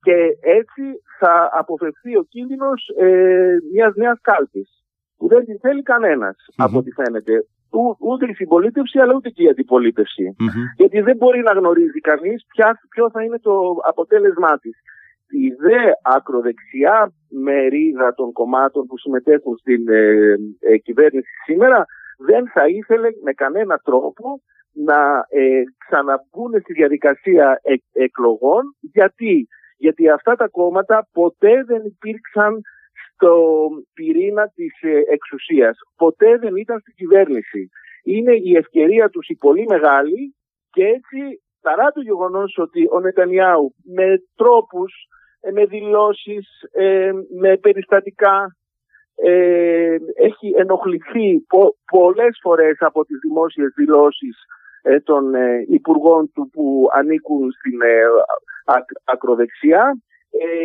Και 0.00 0.16
έτσι 0.40 0.82
θα 1.18 1.50
αποφευθεί 1.52 2.16
ο 2.16 2.22
κίνδυνος 2.22 2.88
ε, 2.98 3.56
μιας 3.72 3.94
νέας 3.94 4.18
κάλπης 4.20 4.68
που 5.16 5.28
δεν 5.28 5.44
την 5.44 5.58
θέλει 5.58 5.82
από 6.56 6.78
ό,τι 6.78 6.90
φαίνεται. 6.90 7.46
ούτε 8.00 8.26
η 8.26 8.34
συμπολίτευση 8.34 8.98
αλλά 8.98 9.14
ούτε 9.14 9.28
και 9.28 9.42
η 9.42 9.48
αντιπολιτευση 9.48 10.36
Γιατί 10.76 11.00
δεν 11.00 11.16
μπορεί 11.16 11.42
να 11.42 11.52
γνωρίζει 11.52 12.00
κανείς 12.00 12.46
ποιο 12.88 13.10
θα 13.10 13.22
είναι 13.22 13.38
το 13.38 13.54
αποτέλεσμά 13.82 14.58
της. 14.58 14.76
Η 15.28 15.48
δε 15.48 15.82
ακροδεξιά 16.02 17.12
μερίδα 17.28 18.14
των 18.14 18.32
κομμάτων 18.32 18.86
που 18.86 18.98
συμμετέχουν 18.98 19.56
στην 19.56 19.88
ε, 19.88 20.36
ε, 20.60 20.76
κυβέρνηση 20.76 21.30
σήμερα 21.44 21.86
δεν 22.16 22.50
θα 22.50 22.68
ήθελε 22.68 23.08
με 23.22 23.32
κανένα 23.32 23.76
τρόπο 23.76 24.42
να 24.72 25.26
ε, 25.28 25.62
ξαναμπούν 25.86 26.60
στη 26.60 26.72
διαδικασία 26.72 27.60
εκλογών. 27.92 28.76
Γιατί; 28.80 29.46
Γιατί 29.76 30.08
αυτά 30.08 30.36
τα 30.36 30.48
κόμματα 30.48 31.08
ποτέ 31.12 31.64
δεν 31.64 31.82
υπήρξαν 31.84 32.60
στο 33.12 33.68
πυρήνα 33.94 34.48
της 34.54 34.80
ε, 34.80 35.02
εξουσίας. 35.12 35.78
Ποτέ 35.96 36.38
δεν 36.38 36.56
ήταν 36.56 36.80
στην 36.80 36.94
κυβέρνηση. 36.94 37.68
Είναι 38.04 38.32
η 38.32 38.56
ευκαιρία 38.56 39.08
τους 39.08 39.28
η 39.28 39.36
πολύ 39.36 39.64
μεγάλη 39.68 40.34
και 40.70 40.84
έτσι 40.84 41.42
παρά 41.60 41.90
το 41.90 42.00
γεγονός 42.00 42.58
ότι 42.58 42.88
ο 42.90 43.00
Νετανιάου 43.00 43.74
με 43.84 44.22
τρόπους, 44.34 44.92
ε, 45.40 45.50
με 45.50 45.64
δηλώσεις, 45.64 46.48
ε, 46.72 47.12
με 47.40 47.56
περιστατικά 47.56 48.56
ε, 49.16 49.96
έχει 50.14 50.52
ενοχληθεί 50.56 51.40
πο, 51.48 51.76
πολλές 51.90 52.38
φορές 52.42 52.76
από 52.80 53.04
τις 53.04 53.18
δημόσιες 53.22 53.72
δηλώσεις 53.76 54.36
ε, 54.88 55.00
των 55.00 55.34
ε, 55.34 55.64
υπουργών 55.68 56.32
του 56.34 56.50
που 56.52 56.88
ανήκουν 56.92 57.52
στην 57.52 57.80
ε, 57.80 58.00
ακροδεξιά 59.04 59.96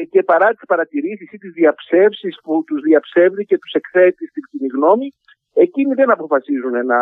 και 0.09 0.23
παρά 0.23 0.49
τις 0.49 0.65
παρατηρήσεις 0.67 1.31
ή 1.31 1.37
τις 1.37 1.51
διαψεύσεις 1.51 2.39
που 2.43 2.63
τους 2.67 2.81
διαψεύδει 2.81 3.45
και 3.45 3.57
τους 3.57 3.73
εκθέτει 3.73 4.27
στην 4.27 4.43
κοινή 4.49 4.67
γνώμη, 4.75 5.07
εκείνοι 5.53 5.93
δεν 5.93 6.11
αποφασίζουν 6.11 6.85
να 6.85 6.99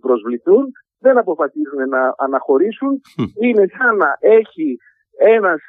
προσβληθούν, 0.00 0.72
δεν 0.98 1.18
αποφασίζουν 1.18 1.88
να 1.88 2.14
αναχωρήσουν. 2.18 3.00
Είναι 3.42 3.66
σαν 3.78 3.96
να 3.96 4.16
έχει 4.20 4.78
ένας 5.18 5.60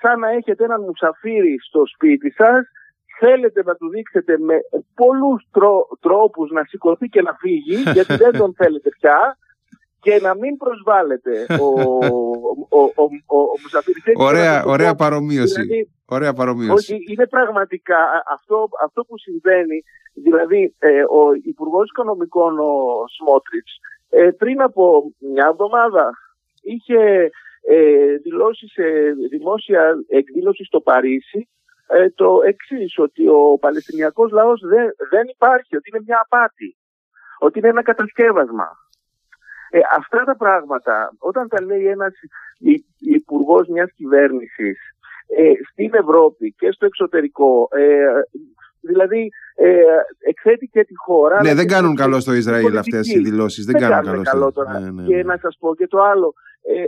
σαν 0.00 0.18
να 0.18 0.28
έχετε 0.28 0.64
έναν 0.64 0.80
μουσαφίρι 0.80 1.56
στο 1.68 1.82
σπίτι 1.86 2.30
σας 2.30 2.66
θέλετε 3.18 3.62
να 3.64 3.74
του 3.74 3.88
δείξετε 3.88 4.38
με 4.38 4.56
πολλούς 4.94 5.46
τρόπους 6.00 6.50
να 6.50 6.64
σηκωθεί 6.64 7.06
και 7.08 7.22
να 7.22 7.32
φύγει, 7.40 7.76
γιατί 7.96 8.16
δεν 8.16 8.32
τον 8.32 8.54
θέλετε 8.54 8.88
πια, 8.98 9.36
και 10.04 10.20
να 10.22 10.34
μην 10.34 10.56
προσβάλλεται 10.56 11.46
ο, 11.60 11.66
ο, 12.68 12.80
ο, 12.80 12.82
ο, 13.26 13.36
ο 13.36 14.24
Ωραία, 14.24 14.64
ωραία 14.64 14.94
παρομοίωση. 14.94 15.62
Δηλαδή, 15.62 15.90
ωραία 16.04 16.32
παρομοίωση. 16.32 16.92
Όχι, 16.92 17.04
είναι 17.10 17.26
πραγματικά 17.26 17.98
αυτό, 18.34 18.68
αυτό 18.84 19.04
που 19.04 19.18
συμβαίνει. 19.18 19.82
Δηλαδή, 20.14 20.74
ε, 20.78 21.02
ο 21.02 21.22
Υπουργός 21.42 21.88
Οικονομικών, 21.88 22.58
ο 22.58 22.72
Σμότριτς, 23.16 23.72
ε, 24.10 24.30
πριν 24.30 24.62
από 24.62 25.12
μια 25.18 25.46
εβδομάδα 25.50 26.10
είχε 26.62 27.30
ε, 27.68 28.16
δηλώσει 28.22 28.66
σε 28.68 28.82
δημόσια 29.30 29.94
εκδήλωση 30.08 30.64
στο 30.64 30.80
Παρίσι 30.80 31.48
ε, 31.86 32.10
το 32.10 32.40
εξής, 32.44 32.98
ότι 32.98 33.28
ο 33.28 33.58
Παλαιστινιακός 33.60 34.30
λαός 34.30 34.60
δεν, 34.60 34.94
δεν 35.10 35.26
υπάρχει, 35.28 35.76
ότι 35.76 35.90
είναι 35.92 36.04
μια 36.06 36.20
απάτη, 36.24 36.76
ότι 37.38 37.58
είναι 37.58 37.68
ένα 37.68 37.82
κατασκεύασμα. 37.82 38.68
Ε, 39.70 39.80
αυτά 39.96 40.24
τα 40.24 40.36
πράγματα, 40.36 41.12
όταν 41.18 41.48
τα 41.48 41.62
λέει 41.62 41.86
ένας 41.86 42.12
υπουργός 42.98 43.68
μιας 43.68 43.92
κυβέρνησης 43.92 44.78
ε, 45.26 45.52
στην 45.70 45.90
Ευρώπη 45.94 46.54
και 46.58 46.70
στο 46.70 46.86
εξωτερικό, 46.86 47.68
ε, 47.70 48.04
δηλαδή 48.80 49.30
ε, 49.54 49.82
εκθέτει 50.28 50.66
και 50.66 50.84
τη 50.84 50.94
χώρα. 50.96 51.42
Ναι, 51.42 51.54
δεν 51.54 51.66
κάνουν 51.66 51.94
καλό 51.94 52.20
στο 52.20 52.32
Ισραήλ 52.32 52.78
αυτές 52.78 53.14
οι 53.14 53.18
δηλώσεις. 53.18 53.64
Δεν, 53.64 53.80
δεν, 53.80 53.90
κάνουν 53.90 54.22
καλό. 54.22 54.52
τώρα. 54.52 54.78
Ναι, 54.80 54.90
ναι, 54.90 55.06
και 55.06 55.16
ναι. 55.16 55.22
να 55.22 55.36
σας 55.36 55.56
πω 55.60 55.74
και 55.74 55.86
το 55.86 56.02
άλλο. 56.02 56.34
Ε, 56.62 56.84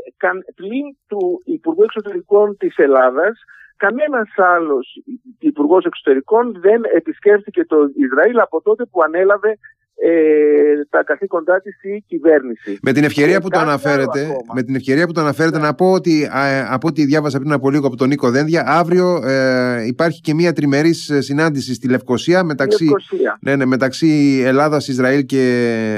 πλην 0.54 0.96
του 1.06 1.42
Υπουργού 1.44 1.82
Εξωτερικών 1.82 2.56
της 2.56 2.76
Ελλάδας, 2.76 3.42
κανένας 3.76 4.28
άλλος 4.36 5.02
Υπουργός 5.38 5.84
Εξωτερικών 5.84 6.56
δεν 6.60 6.82
επισκέφθηκε 6.94 7.64
το 7.64 7.76
Ισραήλ 7.96 8.38
από 8.38 8.62
τότε 8.62 8.84
που 8.84 9.02
ανέλαβε 9.02 9.58
ε, 9.98 10.84
τα 10.90 11.04
καθήκοντά 11.04 11.60
της 11.60 11.82
η 11.82 12.04
κυβέρνηση. 12.06 12.78
Με 12.82 12.92
την 12.92 13.04
ευκαιρία, 13.04 13.40
που 13.40 13.48
το, 13.48 13.58
αναφέρετε, 13.58 14.36
με 14.54 14.62
την 14.62 14.74
ευκαιρία 14.74 15.06
που 15.06 15.12
το 15.12 15.20
αναφέρετε, 15.20 15.58
να 15.58 15.74
πω 15.74 15.92
ότι 15.92 16.28
από 16.70 16.88
ό,τι 16.88 17.04
διάβασα 17.04 17.38
πριν 17.38 17.52
από 17.52 17.70
λίγο 17.70 17.86
από 17.86 17.96
τον 17.96 18.08
Νίκο 18.08 18.30
Δένδια, 18.30 18.64
αύριο 18.66 19.20
ε, 19.24 19.86
υπάρχει 19.86 20.20
και 20.20 20.34
μια 20.34 20.52
τριμερής 20.52 21.10
ε, 21.10 21.20
συνάντηση 21.20 21.74
στη 21.74 21.88
Λευκοσία 21.88 22.44
μεταξύ, 22.44 22.84
Λευκοσία. 22.84 23.38
Ναι, 23.40 23.56
ναι, 23.56 23.64
μεταξύ 23.64 24.42
Ελλάδας, 24.44 24.88
Ισραήλ 24.88 25.24
και 25.26 25.42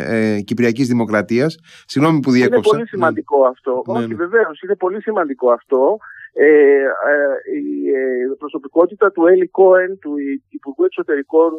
ε, 0.07 0.41
Κυπριακής 0.41 0.89
Δημοκρατίας. 0.89 1.59
Συγγνώμη 1.87 2.21
που 2.21 2.31
διέκοψα. 2.31 2.59
Είναι 2.65 2.77
πολύ 2.77 2.89
σημαντικό 2.89 3.45
αυτό. 3.45 3.83
Ναι, 3.87 3.99
Όχι, 3.99 4.09
ναι. 4.09 4.15
βεβαίως, 4.15 4.61
είναι 4.63 4.75
πολύ 4.75 5.03
σημαντικό 5.03 5.51
αυτό. 5.51 5.99
Ε, 6.33 6.47
ε, 6.47 7.59
η 7.59 7.91
ε, 7.91 8.35
προσωπικότητα 8.39 9.13
του 9.13 9.27
Έλλη 9.27 9.49
Κόεν, 9.49 9.99
του 9.99 10.15
Υπουργού 10.49 10.85
Εξωτερικών 10.85 11.51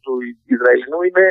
του 0.00 0.18
Ισραηλινού, 0.44 1.02
είναι, 1.02 1.30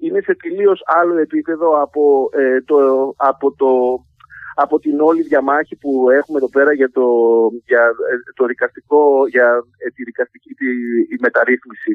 είναι 0.00 0.20
σε 0.20 0.34
τελείως 0.42 0.82
άλλο 0.84 1.18
επίπεδο 1.18 1.82
από, 1.82 2.30
το, 2.64 2.76
από, 3.16 3.54
το, 3.54 3.70
από 4.54 4.78
την 4.78 5.00
όλη 5.00 5.22
διαμάχη 5.22 5.76
που 5.76 6.10
έχουμε 6.10 6.38
εδώ 6.38 6.48
πέρα 6.48 6.72
για 6.72 6.90
το, 6.90 7.06
για 7.66 7.90
το 8.34 8.46
δικαστικό, 8.46 9.26
για 9.28 9.64
τη 9.94 10.02
δικαστική 10.02 10.54
τη, 10.54 10.66
η 11.14 11.16
μεταρρύθμιση. 11.20 11.92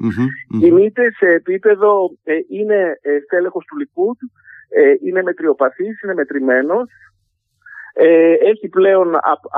Κινείται 0.59 1.11
σε 1.11 1.27
επίπεδο, 1.27 2.17
είναι 2.49 2.99
στέλεχος 3.25 3.65
του 3.65 3.77
Λικούτ, 3.77 4.17
είναι 5.05 5.23
μετριοπαθής, 5.23 6.01
είναι 6.01 6.13
μετρημένος, 6.13 6.89
ε, 7.97 8.33
έχει 8.51 8.67
πλέον 8.67 9.07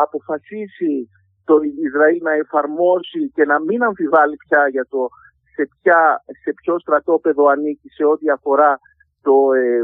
αποφασίσει 0.05 1.09
το 1.45 1.55
Ισραήλ 1.85 2.19
να 2.21 2.33
εφαρμόσει 2.33 3.31
και 3.33 3.45
να 3.45 3.59
μην 3.61 3.83
αμφιβάλλει 3.83 4.35
πια 4.35 4.67
για 4.69 4.85
το 4.89 5.07
σε, 5.53 5.69
ποια, 5.81 6.23
σε 6.43 6.53
ποιο 6.53 6.79
στρατόπεδο 6.79 7.45
ανήκει 7.45 7.89
σε 7.89 8.05
ό,τι 8.05 8.29
αφορά 8.29 8.79
το 9.21 9.53
ε, 9.53 9.81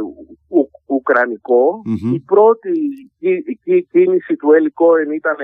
ουκρανικο 0.85 1.81
Η 2.13 2.19
πρώτη 2.19 2.71
κίνηση 3.91 4.35
του 4.35 4.51
Έλλη 4.51 4.71
Κόεν 4.71 5.11
ήταν 5.11 5.35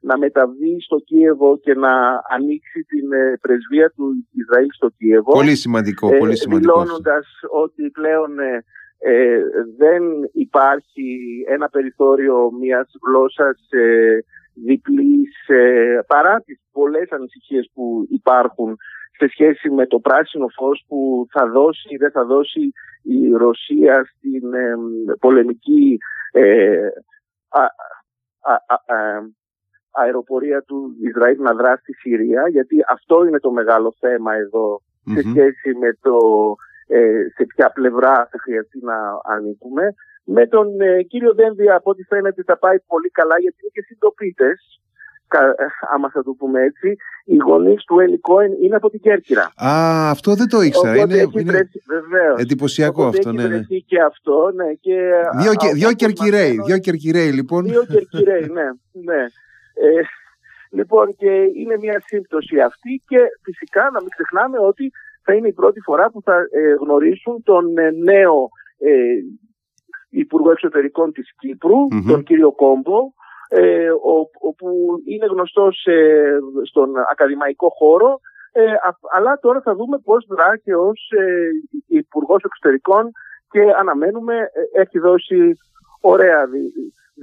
να 0.00 0.18
μεταβεί 0.18 0.80
στο 0.80 0.98
Κίεβο 0.98 1.58
και 1.58 1.74
να 1.74 1.92
ανοίξει 2.28 2.80
την 2.88 3.12
ε, 3.12 3.38
πρεσβεία 3.40 3.92
του 3.96 4.06
Ισραήλ 4.30 4.68
στο 4.70 4.88
Κίεβο. 4.98 5.32
Πολύ 5.32 5.56
σημαντικό, 5.56 6.16
πολύ 6.18 6.36
σημαντικό. 6.36 6.72
Δηλώνοντας 6.72 7.26
ότι 7.64 7.90
πλέον 7.90 8.30
ε, 9.02 9.40
δεν 9.76 10.02
υπάρχει 10.32 11.18
ένα 11.48 11.68
περιθώριο 11.68 12.50
μιας 12.60 12.90
γλώσσας 13.06 13.66
ε, 13.70 14.18
διπλής 14.54 15.48
ε, 15.48 16.00
παρά 16.06 16.40
τις 16.40 16.60
πολλές 16.72 17.10
ανησυχίες 17.10 17.70
που 17.74 18.06
υπάρχουν 18.10 18.76
σε 19.16 19.28
σχέση 19.28 19.70
με 19.70 19.86
το 19.86 19.98
πράσινο 19.98 20.46
φως 20.48 20.84
που 20.88 21.26
θα 21.30 21.46
δώσει 21.48 21.88
ή 21.88 21.96
δεν 21.96 22.10
θα 22.10 22.24
δώσει 22.24 22.72
η 23.02 23.30
Ρωσία 23.30 24.04
στην 24.04 24.54
ε, 24.54 24.74
πολεμική 25.18 25.98
ε, 26.32 26.88
αεροπορία 29.90 30.62
του 30.62 30.96
Ισραήλ 31.02 31.40
να 31.40 31.54
δράσει 31.54 31.82
στη 31.82 31.92
Συρία 31.92 32.48
γιατί 32.48 32.76
αυτό 32.88 33.24
είναι 33.24 33.38
το 33.38 33.50
μεγάλο 33.50 33.94
θέμα 33.98 34.32
σε 35.04 35.20
σχέση 35.28 35.74
με 35.78 35.96
το 36.00 36.16
ε, 36.46 36.68
σε 37.34 37.44
ποια 37.44 37.70
πλευρά 37.70 38.28
θα 38.30 38.38
χρειαστεί 38.44 38.78
να 38.82 38.96
ανήκουμε. 39.34 39.94
Με 40.24 40.46
τον 40.46 40.80
ε, 40.80 41.02
κύριο 41.02 41.34
Δένδια, 41.34 41.74
από 41.74 41.90
ό,τι 41.90 42.02
φαίνεται, 42.02 42.42
θα 42.42 42.58
πάει 42.58 42.78
πολύ 42.86 43.10
καλά, 43.10 43.38
γιατί 43.38 43.56
είναι 43.60 43.70
και 43.72 43.82
συντοπίτες. 43.82 44.80
Ε, 45.34 45.38
άμα 45.94 46.10
θα 46.10 46.22
το 46.22 46.32
πούμε 46.38 46.60
έτσι, 46.62 46.96
οι 47.24 47.36
γονείς 47.36 47.84
του 47.84 48.00
Έλλη 48.00 48.18
Κόεν 48.18 48.52
είναι 48.62 48.76
από 48.76 48.90
την 48.90 49.00
Κέρκυρα. 49.00 49.52
Α, 49.64 50.10
αυτό 50.10 50.34
δεν 50.34 50.48
το 50.48 50.60
ήξερα. 50.60 50.96
είναι, 50.96 51.18
είναι 51.38 51.68
βεβαίως. 51.86 52.40
εντυπωσιακό 52.40 53.02
Οπότε 53.02 53.18
αυτό. 53.18 53.30
Έχει 53.30 53.48
ναι, 53.48 53.56
ναι. 53.56 53.78
και 53.86 54.00
αυτό. 54.02 54.52
Ναι, 54.54 54.72
και 54.72 54.96
δύο, 55.40 55.54
και, 55.54 55.68
δύο 55.72 55.92
Κερκυραίοι, 55.92 56.60
δύο 56.66 56.78
Κερκυραίοι 56.78 57.30
λοιπόν. 57.30 57.64
Δύο 57.64 57.84
Κερκυραίοι, 57.84 58.46
ναι. 58.52 58.68
ναι. 58.92 59.22
Ε, 59.74 60.00
λοιπόν, 60.70 61.14
και 61.16 61.30
είναι 61.60 61.76
μια 61.80 62.02
σύμπτωση 62.06 62.60
αυτή 62.60 63.02
και 63.06 63.18
φυσικά 63.42 63.82
να 63.92 64.00
μην 64.00 64.08
ξεχνάμε 64.08 64.58
ότι 64.58 64.92
θα 65.22 65.34
είναι 65.34 65.48
η 65.48 65.52
πρώτη 65.52 65.80
φορά 65.80 66.10
που 66.10 66.22
θα 66.22 66.34
ε, 66.50 66.72
γνωρίσουν 66.80 67.42
τον 67.42 67.78
ε, 67.78 67.90
νέο 67.90 68.48
ε, 68.78 68.92
Υπουργό 70.10 70.50
Εξωτερικών 70.50 71.12
της 71.12 71.34
κυπρου 71.38 71.86
τον 72.08 72.22
κύριο 72.22 72.52
Κόμπο, 72.52 72.98
ε, 73.48 73.88
όπου 74.40 74.68
είναι 75.04 75.26
γνωστός 75.26 75.86
στον 76.62 76.90
ακαδημαϊκό 77.10 77.68
χώρο, 77.68 78.20
αλλά 79.16 79.38
τώρα 79.40 79.60
θα 79.60 79.74
δούμε 79.74 79.98
πώς 79.98 80.26
δρά 80.28 80.56
και 80.56 80.74
ως 80.74 81.08
Υπουργός 81.86 82.42
Εξωτερικών 82.44 83.10
και 83.50 83.60
αναμένουμε, 83.78 84.34
έχει 84.72 84.98
δώσει 84.98 85.56
ωραία 86.00 86.46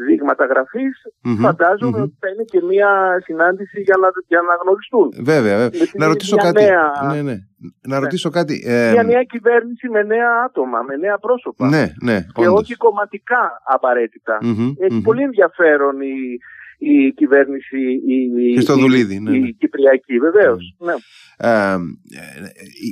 δείγματα 0.08 0.46
γραφής, 0.46 0.96
φανταζομαι 1.40 2.02
ότι 2.02 2.18
θα 2.20 2.28
είναι 2.30 2.44
και 2.44 2.62
μια 2.72 2.92
συνάντηση 3.24 3.82
για 3.82 3.98
να, 4.02 4.08
για 4.28 4.42
να 4.42 4.54
γνωριστούν. 4.62 5.08
Βέβαια, 5.32 5.58
βέβαια. 5.58 5.82
Να 5.94 6.08
ρωτήσω 6.08 6.38
κάτι. 6.38 6.64
Νέα... 6.64 6.86
Ναι, 7.14 7.22
ναι. 7.22 7.38
Να 7.82 7.96
ναι. 7.96 8.00
ρωτήσω 8.00 8.30
κάτι. 8.30 8.64
Ε... 8.66 8.92
Μια 8.92 9.04
νέα 9.04 9.24
κυβέρνηση 9.24 9.90
με 9.90 10.04
νέα 10.04 10.32
άτομα, 10.46 10.82
με 10.82 10.96
νέα 10.96 11.18
πρόσωπα. 11.18 11.68
Ναι, 11.68 11.86
ναι. 12.02 12.26
Και 12.34 12.48
όχι 12.48 12.76
κομματικά 12.76 13.62
απαραίτητα. 13.66 14.38
Έχει 14.80 15.02
πολύ 15.02 15.24
ενδιαφέρον 15.24 16.02
η, 16.02 16.40
η 16.78 17.12
κυβέρνηση 17.13 17.78
η, 18.06 18.16
η, 19.10 19.20
ναι, 19.20 19.32
ναι. 19.32 19.50
Κυπριακή 19.50 20.20
βεβαίως. 20.20 20.76
Ναι. 20.80 20.94
Ε, 21.38 21.50
ε, 21.50 21.78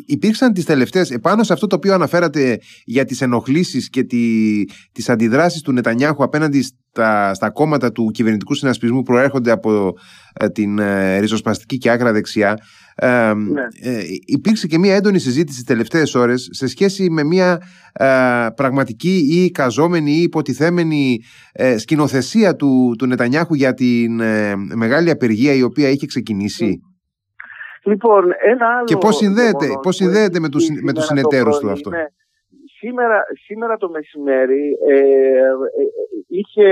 υπήρξαν 0.06 0.54
τις 0.54 0.66
τελευταίες 0.66 1.12
επάνω 1.12 1.44
σε 1.44 1.54
αυτό 1.54 1.68
το 1.68 1.76
οποίο 1.76 1.94
αναφέρατε 1.94 2.60
για 2.86 3.06
τις 3.06 3.22
ενοχλήσεις 3.22 3.90
και 3.90 4.04
τη, 4.04 4.64
τις 4.92 5.10
αντιδράσεις 5.10 5.62
του 5.62 5.72
Νετανιάχου 5.72 6.24
απέναντι 6.24 6.62
στα, 6.62 7.34
στα 7.34 7.50
κόμματα 7.50 7.92
του 7.92 8.12
κυβερνητικού 8.14 8.54
συνασπισμού 8.54 9.02
προέρχονται 9.02 9.52
από 9.52 9.94
ε, 10.34 10.50
την 10.50 10.80
ε, 10.80 11.20
ριζοσπαστική 11.20 11.78
και 11.78 11.90
άκρα 11.90 12.12
δεξιά 12.12 12.58
ε, 12.96 13.34
ναι. 13.34 13.62
ε, 13.82 14.02
υπήρξε 14.26 14.68
και 14.68 14.78
μια 14.78 14.96
έντονη 14.96 15.20
συζήτηση 15.20 15.58
τις 15.58 15.68
τελευταίες 15.68 16.16
ώρες 16.16 16.50
σε 16.52 16.68
σχέση 16.68 17.10
με 17.10 17.24
μια 17.24 17.62
ε, 17.94 18.48
πραγματική 18.56 19.28
ή 19.30 19.52
καζόμενη 19.52 20.12
ή 20.12 20.22
υποτιθέμενη 20.22 21.20
ε, 21.54 21.78
σκηνοθεσία 21.78 22.56
του, 22.56 22.96
του 22.98 23.06
Νετανιάχου 23.06 23.54
για 23.54 23.74
την 23.74 24.16
μεγάλη 24.76 25.10
απεργία 25.10 25.54
η 25.54 25.62
οποία 25.62 25.90
είχε 25.90 26.06
ξεκινήσει. 26.06 26.80
Λοιπόν, 27.84 28.24
ένα 28.52 28.68
άλλο... 28.68 28.86
Και 28.86 28.98
πώς 28.98 29.16
συνδέεται, 29.16 29.68
πώς 29.82 29.96
συνδέεται 29.96 30.40
με, 30.40 30.50
τους, 30.50 30.68
με 30.84 30.94
τους 30.94 31.06
συνεταίρους 31.06 31.58
του 31.58 31.70
αυτό; 31.70 31.92
Σήμερα, 32.78 33.24
σήμερα 33.46 33.78
το 33.78 33.90
μεσημέρι 33.90 34.78
ε, 34.90 35.52
είχε, 36.28 36.68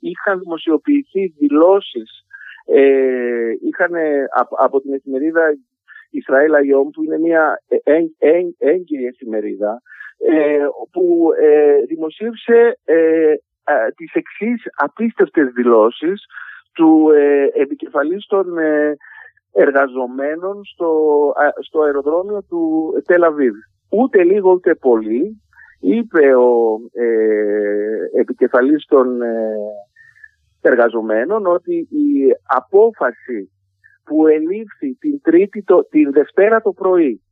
είχαν 0.00 0.38
δημοσιοποιηθεί 0.38 1.34
δηλώσεις 1.38 2.26
ε, 2.70 3.50
είχαν 3.60 3.92
από, 4.34 4.56
από 4.58 4.80
την 4.80 4.92
εφημερίδα 4.92 5.42
Ισραήλ 6.10 6.54
Αγιόμ 6.54 6.88
που 6.90 7.04
είναι 7.04 7.18
μια 7.18 7.62
έγκυρη 8.58 9.04
εφημερίδα 9.04 9.82
ε, 10.18 10.66
που 10.92 11.28
ε, 11.40 11.80
δημοσίευσε 11.86 12.78
ε, 12.84 13.34
τις 13.96 14.12
εξής 14.12 14.62
απίστευτες 14.76 15.52
δηλώσεις 15.52 16.24
του 16.72 17.10
ε, 17.10 17.46
επικεφαλής 17.54 18.26
των 18.26 18.58
ε, 18.58 18.96
εργαζομένων 19.52 20.64
στο, 20.64 20.92
στο 21.60 21.80
αεροδρόμιο 21.80 22.42
του 22.48 22.92
Τελαβίβ. 23.06 23.54
Ούτε 23.90 24.22
λίγο 24.22 24.50
ούτε 24.52 24.74
πολύ 24.74 25.42
είπε 25.80 26.34
ο 26.34 26.78
ε, 26.92 28.20
επικεφαλής 28.20 28.84
των 28.88 29.22
ε, 29.22 29.56
εργαζομένων 30.68 31.46
ότι 31.46 31.74
η 31.76 32.08
απόφαση 32.42 33.52
που 34.04 34.26
ελήφθη 34.26 34.94
την, 34.94 35.20
τρίτη, 35.22 35.62
το, 35.62 35.84
την 35.84 36.12
Δευτέρα 36.12 36.60
το 36.60 36.72
πρωί 36.72 37.22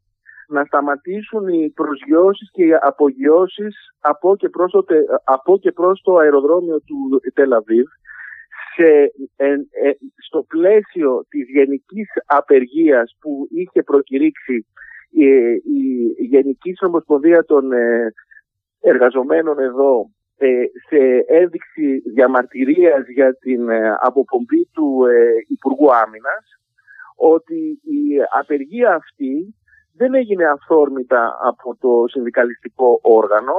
να 0.48 0.64
σταματήσουν 0.64 1.48
οι 1.48 1.70
προσγειώσεις 1.70 2.50
και 2.52 2.64
οι 2.64 2.74
απογειώσεις 2.80 3.74
από 4.00 4.36
και 4.36 4.48
προς 4.48 4.70
το, 4.70 4.84
από 5.24 5.58
και 5.58 5.72
προς 5.72 6.00
το 6.02 6.16
αεροδρόμιο 6.16 6.80
του 6.80 7.20
Τελαβίβ 7.34 7.86
σε, 8.74 9.12
ε, 9.36 9.56
στο 10.26 10.42
πλαίσιο 10.48 11.26
της 11.28 11.48
γενικής 11.48 12.08
απεργίας 12.26 13.16
που 13.20 13.48
είχε 13.50 13.82
προκηρύξει 13.82 14.66
η, 15.10 15.26
η 16.16 16.24
Γενική 16.30 16.74
Ομοσπονδία 16.80 17.44
των 17.44 17.72
ε, 17.72 18.12
Εργαζομένων 18.80 19.58
εδώ 19.58 20.00
ε, 20.00 20.15
σε 20.88 21.24
ένδειξη 21.26 21.98
διαμαρτυρίας 22.14 23.08
για 23.08 23.34
την 23.34 23.70
αποπομπή 24.00 24.68
του 24.72 25.04
Υπουργού 25.48 25.94
Άμυνας 25.94 26.44
ότι 27.16 27.80
η 27.82 28.00
απεργία 28.40 28.94
αυτή 28.94 29.54
δεν 29.96 30.14
έγινε 30.14 30.44
αυθόρμητα 30.44 31.38
από 31.42 31.76
το 31.80 32.04
συνδικαλιστικό 32.06 33.00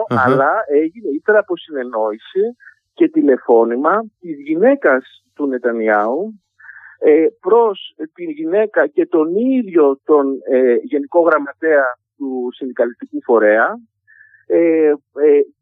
αλλά 0.07 0.51
έγινε 0.67 1.09
ύστερα 1.15 1.39
από 1.39 1.57
συνεννόηση 1.57 2.43
και 2.93 3.09
τηλεφώνημα 3.09 4.03
της 4.19 4.37
γυναίκας 4.39 5.23
του 5.35 5.47
Νετανιάου 5.47 6.41
ε, 6.99 7.25
προς 7.39 7.95
την 8.13 8.29
γυναίκα 8.29 8.87
και 8.87 9.05
τον 9.05 9.35
ίδιο 9.35 9.99
τον 10.03 10.25
ε, 10.51 10.75
Γενικό 10.83 11.21
Γραμματέα 11.21 11.85
του 12.17 12.49
Συνδικαλιστικού 12.55 13.21
Φορέα 13.23 13.75
ε, 14.47 14.87
ε 14.87 14.93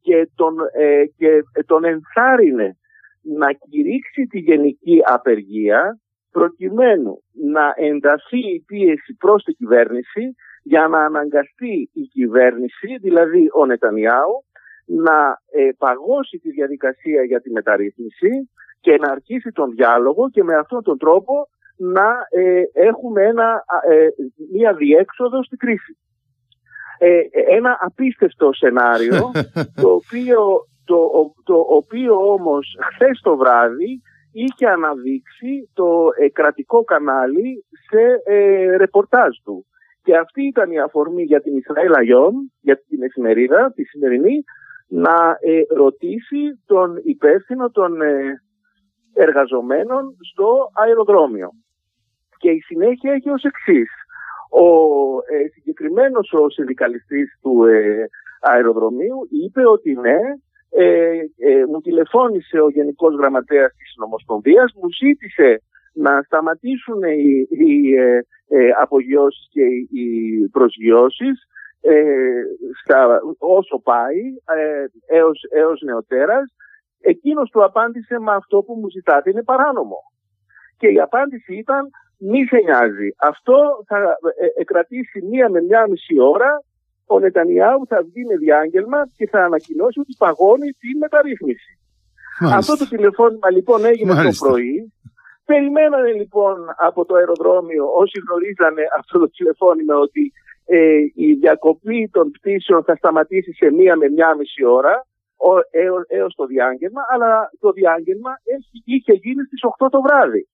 και, 0.02 0.30
τον, 0.36 0.56
ε, 0.74 1.06
και 1.18 1.44
τον 1.66 1.84
ενθάρρυνε 1.86 2.78
να 3.22 3.52
κηρύξει 3.52 4.28
τη 4.30 4.40
γενική 4.40 5.02
απεργία 5.04 6.00
προκειμένου 6.32 7.24
να 7.32 7.74
ενταθεί 7.76 8.40
η 8.54 8.64
πίεση 8.68 9.16
προς 9.20 9.44
την 9.44 9.56
κυβέρνηση 9.56 10.36
για 10.64 10.88
να 10.88 11.06
αναγκαστεί 11.06 11.90
η 11.94 12.02
κυβέρνηση, 12.02 12.98
δηλαδή 13.02 13.48
ο 13.54 13.66
Νετανιάου, 13.66 14.44
να 14.86 15.42
ε, 15.52 15.70
παγώσει 15.78 16.38
τη 16.38 16.50
διαδικασία 16.52 17.24
για 17.24 17.42
τη 17.42 17.52
μεταρρύθμιση 17.52 18.50
και 18.80 18.98
να 18.98 19.12
αρχίσει 19.12 19.52
τον 19.52 19.72
διάλογο 19.72 20.30
και 20.30 20.44
με 20.44 20.56
αυτόν 20.56 20.84
τον 20.84 20.98
τρόπο 20.98 21.48
να 21.78 22.28
ε, 22.30 22.64
έχουμε 22.74 23.24
ένα, 23.24 23.64
ε, 23.90 24.08
μία 24.52 24.74
διέξοδο 24.74 25.44
στη 25.44 25.56
κρίση. 25.58 25.98
Ένα 27.50 27.78
απίστευτο 27.80 28.54
σενάριο 28.54 29.32
το 29.82 29.90
οποίο, 29.90 30.40
το, 30.86 30.98
το 31.44 31.66
οποίο 31.70 32.32
όμως 32.32 32.78
χθες 32.94 33.20
το 33.24 33.38
βράδυ 33.38 34.02
είχε 34.32 34.68
αναδείξει 34.68 35.70
το 35.74 36.08
κρατικό 36.34 36.84
κανάλι 36.84 37.66
σε 37.90 38.22
ρεπορτάζ 38.78 39.36
του. 39.44 39.66
Και 40.04 40.18
αυτή 40.18 40.44
ήταν 40.44 40.72
η 40.72 40.80
αφορμή 40.80 41.24
για 41.24 41.42
την 41.42 41.58
Ισραήλ 41.58 41.94
Αγιόν, 41.96 42.34
για 42.62 42.78
την 42.88 43.04
εφημερίδα, 43.04 43.72
τη 43.76 43.84
σημερινή, 43.84 44.44
να 44.88 45.38
ε, 45.40 45.62
ρωτήσει 45.76 46.64
τον 46.66 46.96
υπεύθυνο 47.04 47.70
των 47.70 48.02
ε, 48.02 48.42
εργαζομένων 49.14 50.18
στο 50.32 50.70
αεροδρόμιο. 50.74 51.50
Και 52.38 52.50
η 52.50 52.60
συνέχεια 52.60 53.14
έχει 53.14 53.30
ως 53.30 53.44
εξής. 53.44 53.90
Ο 54.64 54.68
ε, 55.36 55.48
συγκεκριμένος 55.54 56.34
ο 56.34 56.50
συνδικαλιστής 56.50 57.40
του 57.42 57.64
ε, 57.64 58.06
αεροδρομίου 58.42 59.28
είπε 59.30 59.68
ότι 59.68 59.94
ναι, 59.94 60.20
μου 61.72 61.82
τηλεφώνησε 61.82 62.60
ο 62.60 62.70
Γενικός 62.70 63.16
Γραμματέας 63.16 63.72
της 63.72 63.94
Νομοσπονδίας, 63.98 64.74
μου 64.82 64.90
ζήτησε 64.92 65.62
να 65.94 66.22
σταματήσουν 66.22 67.04
οι, 67.04 67.48
οι 67.50 67.94
απογειώσεις 68.82 69.48
και 69.52 69.64
οι 70.00 70.08
προσγειώσεις 70.52 71.48
ε, 71.88 72.44
στα, 72.82 73.20
όσο 73.38 73.80
πάει 73.80 74.22
ε, 74.56 74.86
έως, 75.18 75.40
έως 75.50 75.82
νεοτέρας. 75.82 76.56
Εκείνος 77.02 77.50
του 77.50 77.64
απάντησε 77.64 78.20
με 78.20 78.32
αυτό 78.32 78.62
που 78.62 78.74
μου 78.74 78.90
ζητάτε 78.90 79.30
είναι 79.30 79.44
παράνομο. 79.44 79.98
Και 80.78 80.88
η 80.88 81.00
απάντηση 81.00 81.56
ήταν 81.56 81.90
μη 82.18 82.46
σε 82.46 82.58
νοιάζει. 82.58 83.10
Αυτό 83.18 83.84
θα 83.88 84.18
ε, 84.58 84.64
κρατήσει 84.64 85.22
μία 85.32 85.50
με 85.50 85.62
μία 85.62 85.88
μισή 85.90 86.20
ώρα. 86.20 86.64
Ο 87.08 87.20
Νετανιάου 87.20 87.86
θα 87.88 88.04
βγει 88.04 88.26
με 88.26 88.36
διάγγελμα 88.38 89.08
και 89.18 89.28
θα 89.28 89.44
ανακοινώσει 89.44 90.00
ότι 90.00 90.16
παγώνει 90.18 90.70
τη 90.72 90.98
μεταρρύθμιση. 91.00 91.80
Αυτό 92.40 92.78
το 92.78 92.88
τηλεφώνημα 92.88 93.52
λοιπόν 93.52 93.86
έγινε 93.86 94.14
το 94.14 94.32
πρωί. 94.40 94.94
Περιμένανε 95.46 96.12
λοιπόν 96.12 96.56
από 96.78 97.06
το 97.06 97.16
αεροδρόμιο 97.16 97.86
όσοι 97.94 98.20
γνωρίζανε 98.28 98.84
αυτό 98.98 99.20
το 99.20 99.30
τηλεφώνημα 99.30 99.96
ότι 99.98 100.32
ε, 100.66 100.98
η 101.14 101.34
διακοπή 101.34 102.10
των 102.12 102.32
πτήσεων 102.32 102.84
θα 102.84 102.96
σταματήσει 102.96 103.54
σε 103.54 103.72
μία 103.72 103.96
με 103.96 104.10
μία 104.10 104.36
μισή 104.36 104.66
ώρα 104.66 105.06
έως, 105.72 106.04
έως 106.08 106.36
το 106.36 106.46
διάγγελμα, 106.46 107.02
αλλά 107.14 107.50
το 107.60 107.72
διάγγελμα 107.72 108.32
έχει, 108.44 108.84
είχε 108.86 109.14
γίνει 109.14 109.44
στις 109.44 109.62
8 109.80 109.88
το 109.92 110.02
βράδυ. 110.02 110.48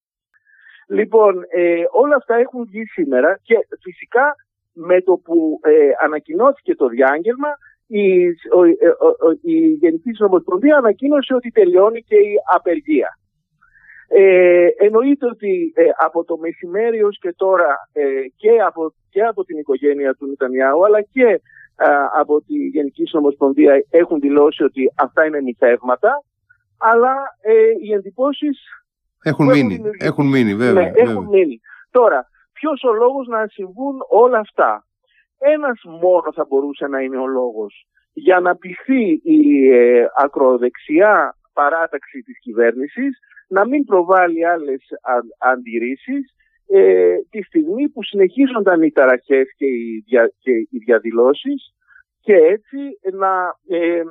Λοιπόν, 0.92 1.34
ε, 1.50 1.84
όλα 1.92 2.16
αυτά 2.16 2.36
έχουν 2.36 2.66
βγει 2.66 2.86
σήμερα 2.86 3.40
και 3.44 3.56
φυσικά 3.82 4.36
με 4.74 5.02
το 5.02 5.14
που 5.24 5.60
ε, 5.64 5.90
ανακοινώθηκε 6.04 6.76
το 6.76 6.88
διάγγελμα 6.88 7.52
η, 7.88 8.28
ο, 8.28 8.64
ε, 8.66 8.76
η 9.42 9.68
Γενική 9.68 10.14
Συνομοσπονδία 10.14 10.78
ανακοίνωσε 10.78 11.34
ότι 11.34 11.52
τελειώνει 11.52 12.02
και 12.02 12.16
η 12.16 12.34
απεργία. 12.56 13.10
Ε, 14.08 14.68
εννοείται 14.78 15.26
ότι 15.26 15.72
ε, 15.76 15.84
από 15.98 16.24
το 16.24 16.38
μεσημέρι 16.38 17.04
ως 17.04 17.20
και 17.20 17.34
τώρα 17.38 17.90
ε, 17.92 18.04
και, 18.36 18.50
από, 18.66 18.94
και 19.10 19.22
από 19.22 19.44
την 19.44 19.58
οικογένεια 19.58 20.14
του 20.14 20.28
Νιτανιάου 20.28 20.86
αλλά 20.86 21.02
και 21.02 21.26
ε, 21.26 21.86
από 22.16 22.42
τη 22.42 22.54
Γενική 22.54 23.06
Συνομοσπονδία 23.06 23.86
έχουν 23.90 24.20
δηλώσει 24.20 24.64
ότι 24.64 24.92
αυτά 24.96 25.26
είναι 25.26 25.42
μυθεύματα 25.42 26.24
αλλά 26.78 27.16
οι 27.84 27.94
εντυπώσεις 27.94 28.60
έχουν 29.24 29.46
μείνει, 29.46 29.82
έχουν 30.00 30.28
μείνει 30.28 30.56
βέβαια. 30.56 30.84
Ναι, 30.84 30.92
έχουν 30.96 31.26
μείνει. 31.26 31.60
Τώρα, 31.92 32.30
ποιος 32.54 32.84
ο 32.84 32.94
λόγος 32.94 33.28
να 33.28 33.48
συμβούν 33.48 33.96
όλα 34.10 34.40
αυτά; 34.40 34.86
Ένας 35.44 35.82
μόνο 35.84 36.34
θα 36.34 36.46
μπορούσε 36.50 36.88
να 36.88 37.02
είναι 37.02 37.18
ο 37.18 37.28
λόγος 37.28 37.86
για 38.14 38.40
να 38.40 38.56
πηθεί 38.56 39.12
η 39.12 39.40
ακροδεξιά 40.18 41.36
παράταξη 41.54 42.22
της 42.22 42.40
κυβέρνησης 42.40 43.20
να 43.48 43.68
μην 43.68 43.86
προβάλλει 43.86 44.46
άλλες 44.46 44.82
αντιρρήσεις 45.38 46.36
ε, 46.68 47.16
τη 47.30 47.42
στιγμή 47.42 47.90
που 47.90 48.04
συνεχίζονταν 48.04 48.82
οι 48.82 48.92
ταραχές 48.92 49.54
και 49.58 49.66
οι, 49.66 50.04
δια, 50.08 50.34
και 50.40 50.52
οι 50.52 50.78
διαδηλώσεις 50.86 51.74
και 52.22 52.34
έτσι 52.36 52.78
να 53.14 53.58
ε, 53.68 53.98
ε, 53.98 54.04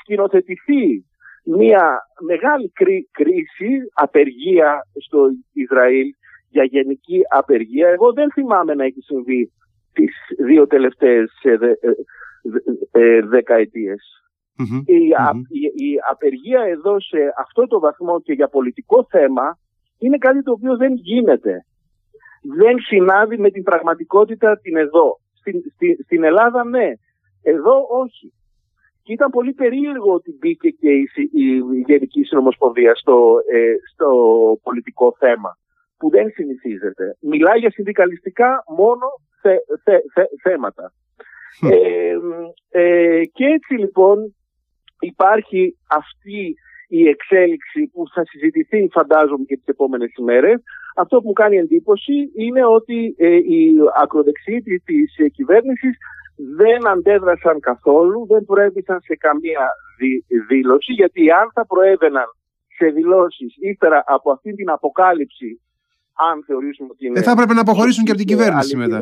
σκηνοθετηθεί 0.00 1.04
μια 1.44 1.98
μεγάλη 2.20 2.72
κρίση, 3.10 3.70
απεργία 3.92 4.86
στο 5.06 5.28
Ισραήλ 5.52 6.06
για 6.48 6.64
γενική 6.64 7.20
απεργία. 7.28 7.88
Εγώ 7.88 8.12
δεν 8.12 8.32
θυμάμαι 8.32 8.74
να 8.74 8.84
έχει 8.84 9.00
συμβεί 9.00 9.52
τις 9.92 10.14
δύο 10.38 10.66
τελευταίες 10.66 11.30
ε, 11.42 11.58
ε, 12.90 13.20
δεκαετίες. 13.20 14.02
Η, 15.74 15.94
απεργία 16.10 16.60
εδώ 16.60 17.00
σε 17.00 17.18
αυτό 17.38 17.66
το 17.66 17.80
βαθμό 17.80 18.20
και 18.20 18.32
για 18.32 18.48
πολιτικό 18.48 19.06
θέμα 19.10 19.58
είναι 19.98 20.18
κάτι 20.18 20.42
το 20.42 20.52
οποίο 20.52 20.76
δεν 20.76 20.94
γίνεται. 20.94 21.64
Δεν 22.56 22.78
συνάδει 22.78 23.38
με 23.38 23.50
την 23.50 23.62
πραγματικότητα 23.62 24.58
την 24.58 24.76
εδώ. 24.76 25.18
Στην, 25.38 25.62
στην 26.04 26.24
Ελλάδα 26.24 26.64
ναι, 26.64 26.90
εδώ 27.42 27.86
όχι. 28.02 28.32
Και 29.04 29.12
ήταν 29.12 29.30
πολύ 29.30 29.52
περίεργο 29.52 30.12
ότι 30.12 30.36
μπήκε 30.38 30.70
και 30.70 30.90
η, 30.90 31.08
η, 31.32 31.46
Γενική 31.86 32.22
Συνομοσπονδία 32.22 32.94
στο, 32.94 33.36
ε, 33.52 33.74
στο 33.92 34.08
πολιτικό 34.62 35.16
θέμα 35.18 35.58
που 35.98 36.10
δεν 36.10 36.30
συνηθίζεται. 36.30 37.16
Μιλάει 37.20 37.58
για 37.58 37.70
συνδικαλιστικά 37.70 38.64
μόνο 38.76 39.06
θέματα. 40.42 40.92
Ε, 41.70 42.16
ε, 42.68 43.24
και 43.24 43.44
έτσι 43.44 43.74
λοιπόν 43.74 44.34
υπάρχει 45.00 45.76
αυτή 45.90 46.54
η 46.88 47.08
εξέλιξη 47.08 47.90
που 47.92 48.04
θα 48.14 48.24
συζητηθεί 48.24 48.88
φαντάζομαι 48.92 49.44
και 49.44 49.56
τις 49.56 49.66
επόμενες 49.66 50.12
ημέρες. 50.18 50.62
Αυτό 50.96 51.20
που 51.20 51.26
μου 51.26 51.32
κάνει 51.32 51.56
εντύπωση 51.56 52.30
είναι 52.36 52.64
ότι 52.64 53.14
ε, 53.18 53.34
οι 53.34 53.74
ακροδεξιοί 54.02 54.62
της 54.84 55.32
κυβέρνησης 55.32 55.96
δεν 56.36 56.88
αντέδρασαν 56.88 57.60
καθόλου, 57.60 58.26
δεν 58.26 58.44
προέβησαν 58.44 59.00
σε 59.00 59.16
καμία 59.16 59.68
δήλωση, 60.48 60.92
γιατί 60.92 61.30
αν 61.30 61.50
θα 61.54 61.66
προέβαιναν 61.66 62.26
σε 62.76 62.86
δηλώσεις 62.86 63.54
ύστερα 63.60 64.04
από 64.06 64.32
αυτή 64.32 64.54
την 64.54 64.70
αποκάλυψη, 64.70 65.60
αν 66.30 66.44
θεωρήσουμε 66.46 66.88
ότι 66.92 67.06
είναι... 67.06 67.14
Δεν 67.14 67.22
θα 67.22 67.30
έπρεπε 67.30 67.54
να 67.54 67.60
αποχωρήσουν 67.60 68.04
και 68.04 68.10
από 68.10 68.18
την 68.18 68.28
κυβέρνηση 68.28 68.76
μετά. 68.76 68.98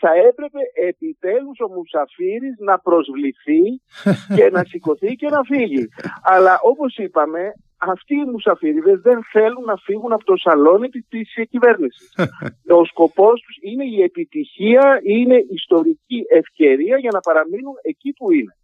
θα 0.00 0.12
έπρεπε 0.28 0.60
επιτέλους 0.88 1.58
ο 1.60 1.68
Μουσαφίρης 1.68 2.54
να 2.58 2.78
προσβληθεί 2.78 3.62
και 4.36 4.50
να 4.50 4.64
σηκωθεί 4.64 5.14
και 5.14 5.28
να 5.28 5.42
φύγει. 5.42 5.88
Αλλά 6.22 6.58
όπως 6.62 6.96
είπαμε, 6.96 7.52
αυτοί 7.78 8.14
οι 8.14 8.30
μουσαφίριδες 8.30 9.00
δεν 9.00 9.18
θέλουν 9.32 9.64
να 9.64 9.76
φύγουν 9.76 10.12
από 10.12 10.24
το 10.24 10.36
σαλόνι 10.36 10.88
της 10.88 11.48
κυβέρνησης. 11.50 12.14
ο 12.80 12.84
σκοπός 12.84 13.40
τους 13.40 13.56
είναι 13.60 13.84
η 13.84 14.02
επιτυχία, 14.02 15.00
είναι 15.02 15.36
ιστορική 15.50 16.24
ευκαιρία 16.28 16.96
για 16.98 17.10
να 17.12 17.20
παραμείνουν 17.20 17.74
εκεί 17.82 18.12
που 18.12 18.32
είναι. 18.32 18.56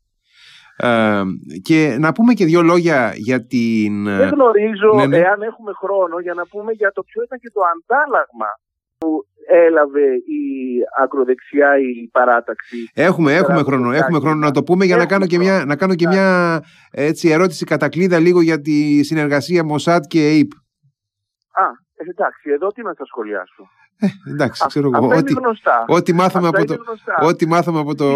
Ε, 0.77 1.23
και 1.63 1.97
να 1.99 2.13
πούμε 2.13 2.33
και 2.35 2.45
δύο 2.45 2.63
λόγια 2.63 3.13
για 3.17 3.47
την... 3.47 4.05
Δεν 4.05 4.29
γνωρίζω 4.29 4.93
ναι, 4.95 5.07
ναι. 5.07 5.19
εάν 5.19 5.43
έχουμε 5.43 5.73
χρόνο 5.73 6.19
για 6.19 6.35
να 6.35 6.47
πούμε 6.47 6.73
για 6.73 6.93
το 6.93 7.03
ποιο 7.03 7.23
ήταν 7.23 7.39
και 7.39 7.51
το 7.51 7.61
αντάλλαγμα 7.73 8.51
που 9.03 9.27
έλαβε 9.47 10.07
η 10.15 10.43
ακροδεξιά 11.03 11.79
η 11.79 12.09
παράταξη. 12.13 12.77
Έχουμε, 12.95 13.35
έχουμε 13.35 13.63
χρόνο, 13.63 13.93
έχουμε 13.93 14.19
χρόνο 14.19 14.37
να 14.37 14.51
το 14.51 14.63
πούμε 14.63 14.85
για 14.85 14.97
να 14.97 15.07
κάνω 15.07 15.27
και 15.27 15.39
μια, 15.39 15.65
να 15.67 15.77
κάνω 15.77 15.95
και 15.95 16.07
μια 16.07 16.61
έτσι, 16.91 17.29
ερώτηση 17.29 17.65
κατακλείδα 17.65 18.19
λίγο 18.19 18.41
για 18.41 18.61
τη 18.61 19.03
συνεργασία 19.03 19.65
Μοσάτ 19.65 20.05
και 20.07 20.19
ΑΕΠ. 20.19 20.53
Α, 21.53 21.67
εντάξει, 22.11 22.51
εδώ 22.51 22.69
τι 22.69 22.83
να 22.83 22.95
τα 22.95 23.05
σχολιάσω. 23.05 23.63
Ε, 24.05 24.31
εντάξει, 24.31 24.67
ξέρω 24.67 24.91
εγώ. 24.95 25.07
Ό,τι, 25.07 25.35
ό,τι, 25.87 26.13
μάθαμε 26.13 26.49
από 26.49 26.65
το, 26.65 26.77
ό,τι 27.29 27.47
μάθαμε 27.47 27.79
από 27.79 27.95
το, 27.95 28.09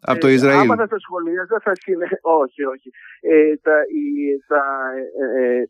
από 0.00 0.20
το 0.20 0.26
ε, 0.26 0.32
Ισραήλ. 0.32 0.60
Άμα 0.60 0.76
θα 0.76 0.86
τα 0.86 0.98
σχολιάζω 0.98 1.56
θα 1.62 1.72
είναι... 1.86 2.06
Όχι, 2.42 2.64
όχι. 2.74 2.88
Ε, 3.20 3.56
τα, 3.64 3.76
η, 4.00 4.06
τα, 4.50 4.62
ε, 5.22 5.60
ε, 5.60 5.64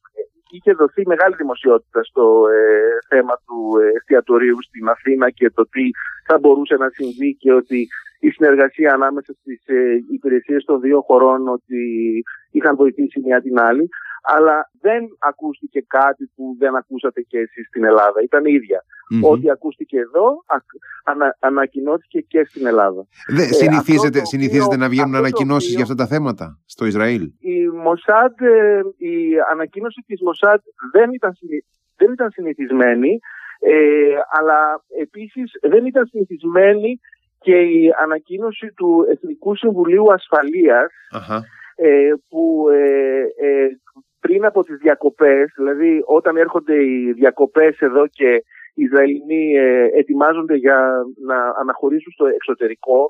είχε 0.51 0.73
δοθεί 0.73 1.03
μεγάλη 1.07 1.35
δημοσιότητα 1.35 2.03
στο 2.03 2.45
ε, 2.49 3.17
θέμα 3.17 3.35
του 3.47 3.73
εστιατορίου 3.97 4.63
στην 4.63 4.89
Αθήνα 4.89 5.31
και 5.31 5.51
το 5.51 5.63
τι 5.69 5.91
θα 6.27 6.39
μπορούσε 6.39 6.77
να 6.77 6.89
συμβεί 6.89 7.35
και 7.35 7.53
ότι 7.53 7.89
η 8.21 8.31
συνεργασία 8.31 8.93
ανάμεσα 8.93 9.33
στις 9.41 9.67
ε, 9.67 10.05
υπηρεσίες 10.11 10.65
των 10.65 10.81
δύο 10.81 11.01
χωρών 11.01 11.49
ότι 11.49 11.83
είχαν 12.51 12.77
βοηθήσει 12.77 13.21
μια 13.25 13.41
την 13.41 13.59
άλλη 13.61 13.89
αλλά 14.35 14.71
δεν 14.81 15.03
ακούστηκε 15.19 15.81
κάτι 15.87 16.31
που 16.35 16.57
δεν 16.59 16.77
ακούσατε 16.77 17.21
και 17.21 17.39
εσείς 17.39 17.67
στην 17.67 17.85
Ελλάδα. 17.85 18.23
Ήταν 18.23 18.45
ίδια. 18.45 18.85
Ό,τι 19.23 19.51
ακούστηκε 19.51 19.99
εδώ 19.99 20.45
ανα, 21.05 21.37
ανακοινώθηκε 21.41 22.21
και 22.21 22.45
στην 22.45 22.67
Ελλάδα. 22.67 23.07
Δε, 23.37 23.43
ε, 23.43 23.47
συνηθίζετε, 23.47 24.25
συνηθίζετε 24.25 24.77
να 24.77 24.89
βγαίνουν 24.89 25.15
ανακοινώσεις 25.15 25.75
για 25.75 25.83
αυτά 25.83 25.95
τα 25.95 26.07
θέματα 26.07 26.59
στο 26.65 26.85
Ισραήλ; 26.87 27.23
Η, 27.39 27.69
Μοσάντ, 27.69 28.41
ε, 28.41 28.81
η 28.97 29.15
ανακοίνωση 29.53 30.05
της 30.07 30.21
Μοσάντ 30.23 30.61
δεν 30.93 31.13
ήταν, 31.13 31.33
δεν 31.97 32.13
ήταν 32.13 32.31
συνηθισμένη 32.31 33.21
ε, 33.59 34.19
αλλά 34.39 34.85
επίσης 35.01 35.51
δεν 35.63 35.87
ήταν 35.87 36.07
συνηθισμένη 36.07 37.01
και 37.41 37.57
η 37.61 37.93
ανακοίνωση 38.03 38.73
του 38.77 39.07
Εθνικού 39.11 39.57
Συμβουλίου 39.57 40.13
Ασφαλείας 40.13 40.93
ε, 41.75 42.13
που 42.29 42.67
ε, 42.73 43.47
ε, 43.47 43.69
πριν 44.21 44.45
από 44.45 44.63
τις 44.65 44.77
διακοπές, 44.77 45.53
δηλαδή 45.57 46.03
όταν 46.07 46.37
έρχονται 46.37 46.85
οι 46.85 47.13
διακοπές 47.13 47.79
εδώ 47.79 48.07
και 48.07 48.45
οι 48.75 48.83
Ισραηλινοί 48.83 49.55
ε, 49.55 49.89
ετοιμάζονται 49.93 50.55
για 50.55 51.03
να 51.27 51.37
αναχωρήσουν 51.61 52.13
στο 52.13 52.27
εξωτερικό, 52.27 53.09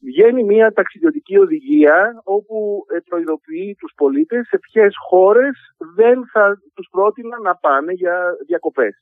βγαίνει 0.00 0.44
μια 0.44 0.72
ταξιδιωτική 0.72 1.38
οδηγία 1.38 2.20
όπου 2.24 2.86
ε, 2.94 2.98
προειδοποιεί 3.08 3.76
τους 3.78 3.92
πολίτες 3.96 4.46
σε 4.46 4.58
ποιες 4.58 4.94
χώρες 5.08 5.74
δεν 5.94 6.26
θα 6.32 6.60
τους 6.74 6.88
πρότεινα 6.90 7.38
να 7.42 7.54
πάνε 7.54 7.92
για 7.92 8.36
διακοπες 8.46 9.00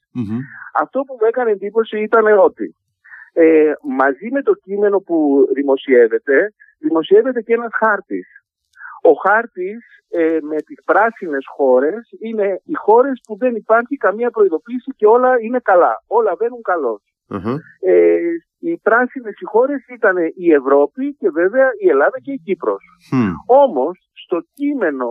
Αυτό 0.74 1.00
που 1.00 1.16
μου 1.20 1.26
έκανε 1.26 1.50
εντύπωση 1.50 2.02
ήταν 2.02 2.38
ότι 2.38 2.74
ε, 3.32 3.72
μαζί 3.82 4.28
με 4.32 4.42
το 4.42 4.54
κείμενο 4.54 4.98
που 4.98 5.48
δημοσιεύεται, 5.54 6.52
δημοσιεύεται 6.78 7.40
και 7.42 7.52
ένας 7.52 7.72
χάρτης. 7.78 8.26
Ο 9.10 9.12
χάρτης 9.24 9.80
ε, 10.08 10.38
με 10.42 10.56
τις 10.56 10.78
πράσινες 10.84 11.44
χώρες 11.56 12.08
είναι 12.20 12.60
οι 12.64 12.74
χώρες 12.74 13.20
που 13.26 13.36
δεν 13.36 13.54
υπάρχει 13.54 13.96
καμία 13.96 14.30
προειδοποίηση 14.30 14.90
και 14.96 15.06
όλα 15.06 15.30
είναι 15.40 15.60
καλά. 15.62 16.02
Όλα 16.06 16.34
βαίνουν 16.38 16.62
Ε, 17.80 18.18
οι 18.58 18.78
πράσινες 18.78 19.34
οι 19.40 19.44
χώρες 19.44 19.86
ήταν 19.96 20.16
η 20.34 20.52
Ευρώπη 20.52 21.14
και 21.18 21.30
βέβαια 21.30 21.68
η 21.84 21.88
Ελλάδα 21.88 22.18
και 22.20 22.32
η 22.32 22.40
Κύπρος. 22.44 22.84
Mm. 23.12 23.32
Όμως 23.46 24.10
στο 24.12 24.38
κείμενο 24.54 25.10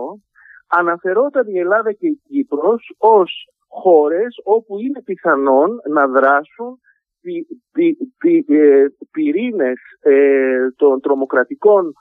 αναφερόταν 0.66 1.46
η 1.46 1.58
Ελλάδα 1.58 1.92
και 1.92 2.06
η 2.06 2.20
Κύπρος 2.28 2.94
ως 2.98 3.48
χώρες 3.68 4.34
όπου 4.44 4.78
είναι 4.78 5.02
πιθανόν 5.02 5.70
να 5.88 6.06
δράσουν 6.06 6.80
πυ, 7.20 7.46
πυ, 7.72 7.96
πυ, 8.18 8.44
ε, 8.48 8.86
πυρήνες 9.10 9.80
ε, 10.00 10.66
των 10.76 11.00
τρομοκρατικών 11.00 11.92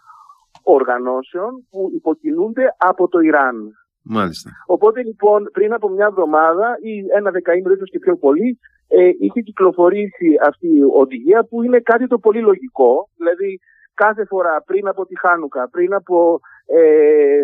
οργανώσεων 0.64 1.68
που 1.70 1.90
υποκινούνται 1.94 2.66
από 2.78 3.08
το 3.08 3.20
Ιράν. 3.20 3.72
Μάλιστα. 4.02 4.52
Οπότε 4.66 5.04
λοιπόν 5.04 5.50
πριν 5.52 5.74
από 5.74 5.90
μια 5.90 6.06
εβδομάδα 6.06 6.78
ή 6.82 7.06
ένα 7.18 7.32
δεκαήμερο 7.32 7.74
ίσως 7.74 7.90
και 7.90 8.00
πιο 8.00 8.18
πολύ 8.18 8.60
ε, 8.88 9.10
είχε 9.20 9.42
κυκλοφορήσει 9.42 10.30
αυτή 10.48 10.68
η 10.68 10.82
οδηγία 10.94 11.46
που 11.50 11.64
είναι 11.64 11.80
κάτι 11.80 12.08
το 12.08 12.18
πολύ 12.18 12.40
λογικό. 12.40 13.10
Δηλαδή 13.18 13.60
κάθε 13.94 14.26
φορά 14.26 14.64
πριν 14.66 14.88
από 14.88 15.06
τη 15.06 15.20
Χάνουκα, 15.20 15.70
πριν 15.70 15.94
από 15.94 16.40
ε, 16.66 17.40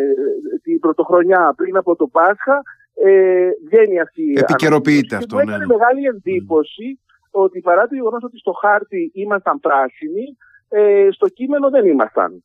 την 0.64 0.80
Πρωτοχρονιά, 0.80 1.54
πριν 1.58 1.78
από 1.78 1.96
το 1.96 2.08
Πάσχα 2.08 2.62
ε, 2.94 3.50
βγαίνει 3.66 4.00
αυτή 4.00 4.22
η 4.22 4.34
Επικαιροποιείται 4.38 5.16
αυτό. 5.16 5.28
Και 5.28 5.34
μου 5.36 5.50
έκανε 5.50 5.66
ναι. 5.66 5.76
μεγάλη 5.76 6.06
εντύπωση 6.06 7.00
ότι 7.32 7.60
παρά 7.60 7.88
το 7.88 7.96
γεγονός 7.96 8.24
ότι 8.24 8.38
στο 8.38 8.52
χάρτη 8.52 9.12
ήμασταν 9.14 9.60
πράσινοι, 9.60 10.26
ε, 10.70 11.08
στο 11.12 11.28
κείμενο 11.28 11.70
δεν 11.70 11.86
ήμασταν. 11.86 12.44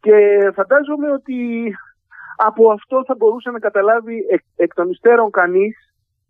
Και 0.00 0.16
φαντάζομαι 0.54 1.10
ότι 1.12 1.36
από 2.36 2.70
αυτό 2.70 3.02
θα 3.06 3.14
μπορούσε 3.18 3.50
να 3.50 3.58
καταλάβει 3.58 4.24
εκ, 4.56 4.74
των 4.74 4.90
υστέρων 4.90 5.30
κανείς 5.30 5.76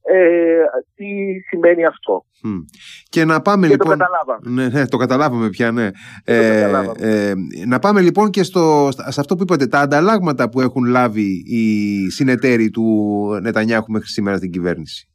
ε, 0.03 0.63
τι 0.95 1.07
σημαίνει 1.49 1.85
αυτό. 1.85 2.25
Και 3.09 3.25
να 3.25 3.41
πάμε 3.41 3.67
και 3.67 3.73
λοιπόν. 3.73 3.89
Το 3.89 3.97
καταλάβαμε. 3.97 4.51
Ναι, 4.51 4.69
ναι, 4.69 4.87
το 4.87 4.97
καταλάβαμε 4.97 5.49
πια, 5.49 5.73
ναι. 5.73 5.89
Ε, 6.25 6.71
ε, 6.99 7.33
να 7.67 7.79
πάμε 7.79 8.01
λοιπόν 8.01 8.31
και 8.31 8.43
στο, 8.43 8.89
σε 8.93 9.21
αυτό 9.21 9.37
που 9.37 9.43
είπατε, 9.43 9.67
τα 9.67 9.79
ανταλλάγματα 9.79 10.49
που 10.49 10.61
έχουν 10.61 10.85
λάβει 10.85 11.43
οι 11.47 11.65
συνεταίροι 12.11 12.71
του 12.71 13.29
Νετανιάχου 13.43 13.93
μέχρι 13.93 14.09
σήμερα 14.09 14.37
στην 14.37 14.51
κυβέρνηση. 14.51 15.09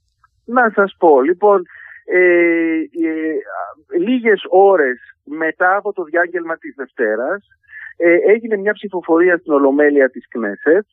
Να 0.46 0.72
σας 0.76 0.96
πω, 0.98 1.22
λοιπόν, 1.22 1.62
ε, 2.06 2.19
ε, 2.19 4.00
λίγες 4.00 4.41
ώρες 4.50 4.98
μετά 5.24 5.76
από 5.76 5.93
το 5.93 6.04
διάγγελμα 6.04 6.58
της 6.58 6.74
Δευτέρας 6.78 7.48
ε, 7.97 8.17
έγινε 8.34 8.58
μια 8.58 8.73
ψηφοφορία 8.73 9.38
στην 9.38 9.53
Ολομέλεια 9.53 10.10
της 10.10 10.27
Κνέσετ 10.27 10.86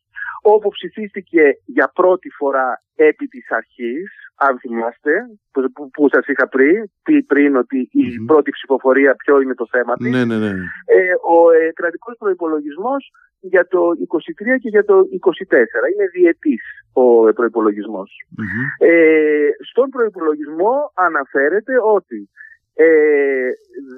όπου 0.42 0.68
ψηφίστηκε 0.68 1.42
για 1.64 1.90
πρώτη 1.94 2.30
φορά 2.30 2.82
επί 2.94 3.26
της 3.26 3.50
αρχής, 3.50 4.10
αν 4.34 4.58
θυμάστε, 4.58 5.12
που, 5.52 5.72
που, 5.72 5.90
που 5.90 6.08
σας 6.08 6.26
είχα 6.26 6.48
πριν, 6.48 6.90
πριν 7.26 7.56
ότι 7.56 7.88
η 7.92 8.24
πρώτη 8.26 8.50
ψηφοφορία 8.50 9.14
ποιο 9.14 9.40
είναι 9.40 9.54
το 9.54 9.66
θέμα 9.70 9.96
της. 9.96 10.10
Ναι, 10.10 10.24
ναι, 10.24 10.38
ναι. 10.38 10.52
Ε, 10.84 11.12
ο 11.34 11.50
ε, 11.50 11.72
κρατικός 11.74 12.14
προϋπολογισμός 12.18 13.10
για 13.40 13.66
το 13.66 13.80
23 13.90 14.58
και 14.60 14.68
για 14.68 14.84
το 14.84 14.94
24. 14.98 15.00
Είναι 15.92 16.06
διετής 16.12 16.62
ο 16.92 17.32
προπολογισμος 17.32 18.10
Ε, 18.78 19.48
στον 19.70 19.88
προϋπολογισμό 19.88 20.92
αναφέρεται 20.94 21.72
ότι 21.96 22.30
ε, 22.74 22.86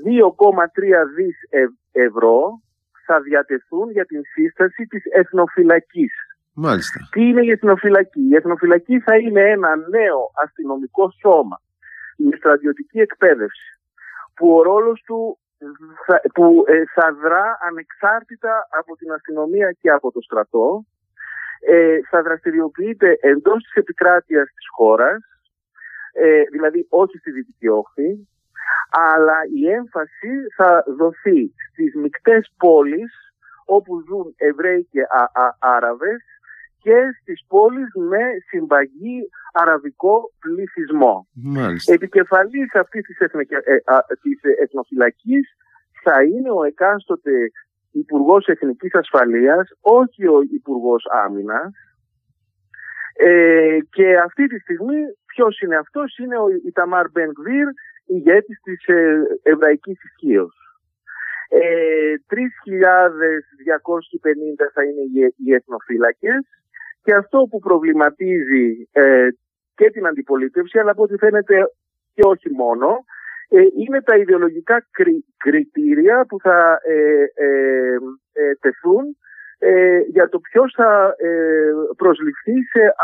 2,3 0.04 1.06
δις 1.16 1.36
ευρώ 1.92 2.62
θα 3.06 3.20
διατεθούν 3.20 3.90
για 3.90 4.04
την 4.04 4.20
σύσταση 4.34 4.86
της 4.86 5.02
εθνοφυλακής. 5.04 6.12
Μάλιστα. 6.54 7.08
Τι 7.10 7.22
είναι 7.28 7.44
η 7.44 7.50
εθνοφυλακή; 7.50 8.20
Η 8.30 8.34
εθνοφυλακή 8.34 9.00
θα 9.00 9.16
είναι 9.16 9.50
ένα 9.50 9.76
νέο 9.76 10.30
αστυνομικό 10.44 11.10
σώμα 11.20 11.60
με 12.16 12.36
στρατιωτική 12.36 12.98
εκπαίδευση 12.98 13.80
που 14.34 14.56
ο 14.56 14.62
ρόλος 14.62 15.02
του 15.06 15.38
θα, 16.06 16.20
που 16.34 16.64
ε, 16.66 16.82
θα 16.94 17.14
δρά 17.22 17.58
ανεξάρτητα 17.68 18.68
από 18.78 18.96
την 18.96 19.12
αστυνομία 19.12 19.72
και 19.80 19.90
από 19.90 20.12
το 20.12 20.20
στρατό 20.20 20.84
ε, 21.66 21.98
θα 22.10 22.22
δραστηριοποιείται 22.22 23.18
εντός 23.20 23.62
της 23.62 23.74
επικράτειας 23.74 24.46
της 24.46 24.66
χώρας 24.77 25.22
ε, 26.12 26.42
δηλαδή 26.52 26.87
όχι 26.88 27.18
στη 27.18 27.31
Δυτική 27.31 27.68
Όχθη 27.68 28.29
αλλά 28.92 29.38
η 29.54 29.70
έμφαση 29.70 30.32
θα 30.56 30.84
δοθεί 30.98 31.54
στις 31.70 31.94
μικτές 31.94 32.52
πόλεις 32.56 33.12
όπου 33.64 34.00
ζουν 34.06 34.34
Εβραίοι 34.36 34.88
και 34.90 35.00
α, 35.00 35.56
Άραβες 35.58 36.22
και 36.78 36.98
στις 37.20 37.44
πόλεις 37.48 37.88
με 37.94 38.24
συμπαγή 38.48 39.28
αραβικό 39.52 40.32
πληθυσμό. 40.38 41.28
Μάλιστα. 41.32 41.92
Επικεφαλής 41.92 42.74
αυτής 42.74 43.06
της, 43.06 43.18
εθνο, 43.18 43.40
ε, 43.40 43.76
της 44.22 44.40
εθνοφυλακής 44.58 45.48
θα 46.02 46.22
είναι 46.22 46.50
ο 46.50 46.64
εκάστοτε 46.64 47.50
Υπουργός 47.92 48.46
Εθνικής 48.46 48.94
Ασφαλείας, 48.94 49.68
όχι 49.80 50.26
ο 50.26 50.38
Υπουργός 50.52 51.04
Άμυνας. 51.24 51.72
Ε, 53.16 53.78
και 53.90 54.16
αυτή 54.16 54.46
τη 54.46 54.58
στιγμή 54.58 55.00
ποιος 55.26 55.60
είναι 55.60 55.76
αυτός, 55.76 56.18
είναι 56.18 56.38
ο 56.38 56.46
Ιταμάρ 56.66 57.10
Μπενγκβίρ, 57.10 57.66
ηγέτης 58.07 58.61
της 58.63 58.87
ε, 58.87 59.23
εβραϊκής 59.42 60.05
ισχύως. 60.05 60.55
Ε, 61.48 62.15
3.250 62.29 62.40
θα 64.75 64.83
είναι 64.85 65.33
οι 65.37 65.55
εθνοφύλακες 65.55 66.46
και 67.03 67.15
αυτό 67.15 67.46
που 67.50 67.59
προβληματίζει 67.59 68.88
ε, 68.92 69.29
και 69.75 69.90
την 69.90 70.07
αντιπολίτευση 70.07 70.79
αλλά 70.79 70.90
από 70.90 71.03
ό,τι 71.03 71.17
φαίνεται 71.17 71.67
και 72.15 72.23
όχι 72.25 72.50
μόνο 72.50 73.05
ε, 73.55 73.61
είναι 73.77 74.03
τα 74.03 74.17
ιδεολογικά 74.17 74.87
κριτήρια 75.37 76.27
που 76.29 76.40
θα 76.40 76.79
ε, 76.87 77.25
ε, 77.35 77.96
τεθούν 78.61 79.17
για 80.09 80.29
το 80.29 80.38
ποιος 80.38 80.73
θα 80.77 81.15
προσληφθεί 81.96 82.53
σε, 82.63 82.94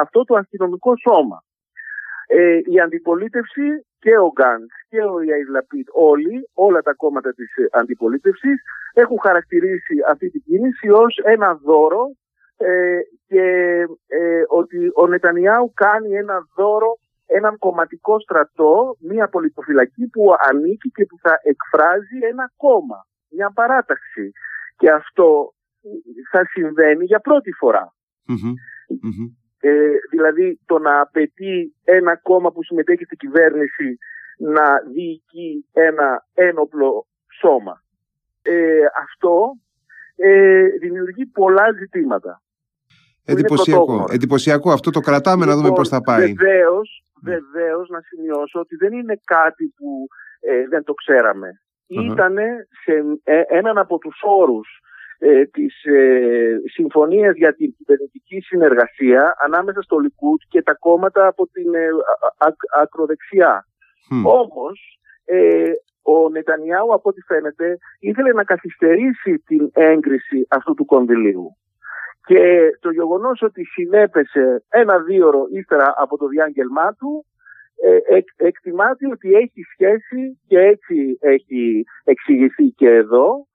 αυτό 0.00 0.24
το 0.24 0.34
αστυνομικό 0.34 0.92
σώμα. 0.96 1.44
η 2.64 2.80
αντιπολίτευση 2.80 3.86
και 4.04 4.14
ο 4.18 4.30
Γκάντς 4.36 4.74
και 4.88 5.00
ο 5.12 5.20
Ιαϊρ 5.20 5.48
Λαπίτ, 5.48 5.88
όλοι, 5.92 6.48
όλα 6.54 6.80
τα 6.82 6.94
κόμματα 6.94 7.32
της 7.32 7.50
αντιπολίτευσης 7.72 8.62
έχουν 8.92 9.18
χαρακτηρίσει 9.26 9.94
αυτή 10.10 10.30
την 10.30 10.42
κίνηση 10.42 10.88
ως 10.88 11.18
ένα 11.24 11.54
δώρο 11.54 12.04
και 13.26 13.46
ότι 14.48 14.78
ο 14.94 15.06
Νετανιάου 15.06 15.72
κάνει 15.74 16.10
ένα 16.14 16.36
δώρο 16.56 16.90
έναν 17.26 17.58
κομματικό 17.58 18.20
στρατό, 18.20 18.96
μια 19.00 19.28
πολιτοφυλακή 19.28 20.06
που 20.06 20.34
ανήκει 20.48 20.88
και 20.90 21.04
που 21.06 21.18
θα 21.20 21.38
εκφράζει 21.42 22.18
ένα 22.30 22.52
κόμμα, 22.56 23.06
μια 23.28 23.50
παράταξη. 23.54 24.32
Και 24.76 24.90
αυτό 24.90 25.52
θα 26.30 26.46
συμβαίνει 26.46 27.04
για 27.04 27.20
πρώτη 27.20 27.52
Ε, 29.66 29.96
δηλαδή 30.10 30.60
το 30.66 30.78
να 30.78 31.00
απαιτεί 31.00 31.74
ένα 31.84 32.16
κόμμα 32.16 32.52
που 32.52 32.62
συμμετέχει 32.62 33.04
στην 33.04 33.18
κυβέρνηση 33.18 33.98
να 34.38 34.64
διοικεί 34.92 35.66
ένα 35.72 36.26
ένοπλο 36.34 37.06
σώμα. 37.40 37.82
Ε, 38.42 38.84
αυτό 39.02 39.52
ε, 40.16 40.66
δημιουργεί 40.80 41.26
πολλά 41.26 41.72
ζητήματα. 41.78 42.42
Εντυπωσιακό. 43.24 44.04
Εντυπωσιακό. 44.10 44.72
Αυτό 44.72 44.90
το 44.90 45.00
κρατάμε 45.00 45.44
να 45.44 45.52
δούμε 45.52 45.68
λοιπόν, 45.68 45.78
πώς 45.78 45.88
θα 45.88 46.00
πάει. 46.00 46.32
Βεβαίως, 46.32 47.04
ναι. 47.20 47.32
βεβαίως 47.32 47.88
να 47.88 48.00
σημειώσω 48.00 48.60
ότι 48.60 48.76
δεν 48.76 48.92
είναι 48.92 49.20
κάτι 49.24 49.74
που 49.76 50.06
ε, 50.40 50.68
δεν 50.68 50.84
το 50.84 50.94
ξέραμε. 50.94 51.48
Mm-hmm. 51.48 52.12
Ήταν 52.12 52.36
σε 52.84 52.92
ε, 53.22 53.42
έναν 53.48 53.78
από 53.78 53.98
τους 53.98 54.20
όρους 54.22 54.68
ε, 55.18 55.44
της 55.44 55.84
ε, 55.84 56.56
συμφωνίας 56.72 57.36
για 57.36 57.54
την 57.54 57.74
κυβερνητική 57.76 58.40
συνεργασία 58.40 59.36
ανάμεσα 59.44 59.82
στο 59.82 59.98
Λικούτ 59.98 60.40
και 60.48 60.62
τα 60.62 60.74
κόμματα 60.74 61.26
από 61.26 61.46
την 61.46 61.74
ε, 61.74 61.88
ακροδεξιά. 62.82 63.66
Mm. 64.12 64.30
Όμως 64.30 64.98
ε, 65.24 65.72
ο 66.02 66.28
Νετανιάου 66.28 66.94
από 66.94 67.08
ό,τι 67.08 67.20
φαίνεται 67.20 67.78
ήθελε 68.00 68.32
να 68.32 68.44
καθυστερήσει 68.44 69.38
την 69.46 69.70
έγκριση 69.72 70.46
αυτού 70.50 70.74
του 70.74 70.84
κονδυλίου. 70.84 71.56
Και 72.26 72.70
το 72.80 72.90
γεγονός 72.90 73.42
ότι 73.42 73.64
συνέπεσε 73.64 74.64
ένα 74.68 74.98
δίωρο 74.98 75.46
ύστερα 75.50 75.94
από 75.96 76.16
το 76.16 76.26
διάγγελμά 76.26 76.94
του 76.94 77.26
ε, 77.82 78.20
εκτιμάται 78.36 79.06
ότι 79.12 79.32
έχει 79.32 79.62
σχέση 79.72 80.40
και 80.46 80.58
έτσι 80.58 81.18
έχει 81.20 81.84
εξηγηθεί 82.04 82.64
και 82.64 82.88
εδώ 82.88 83.46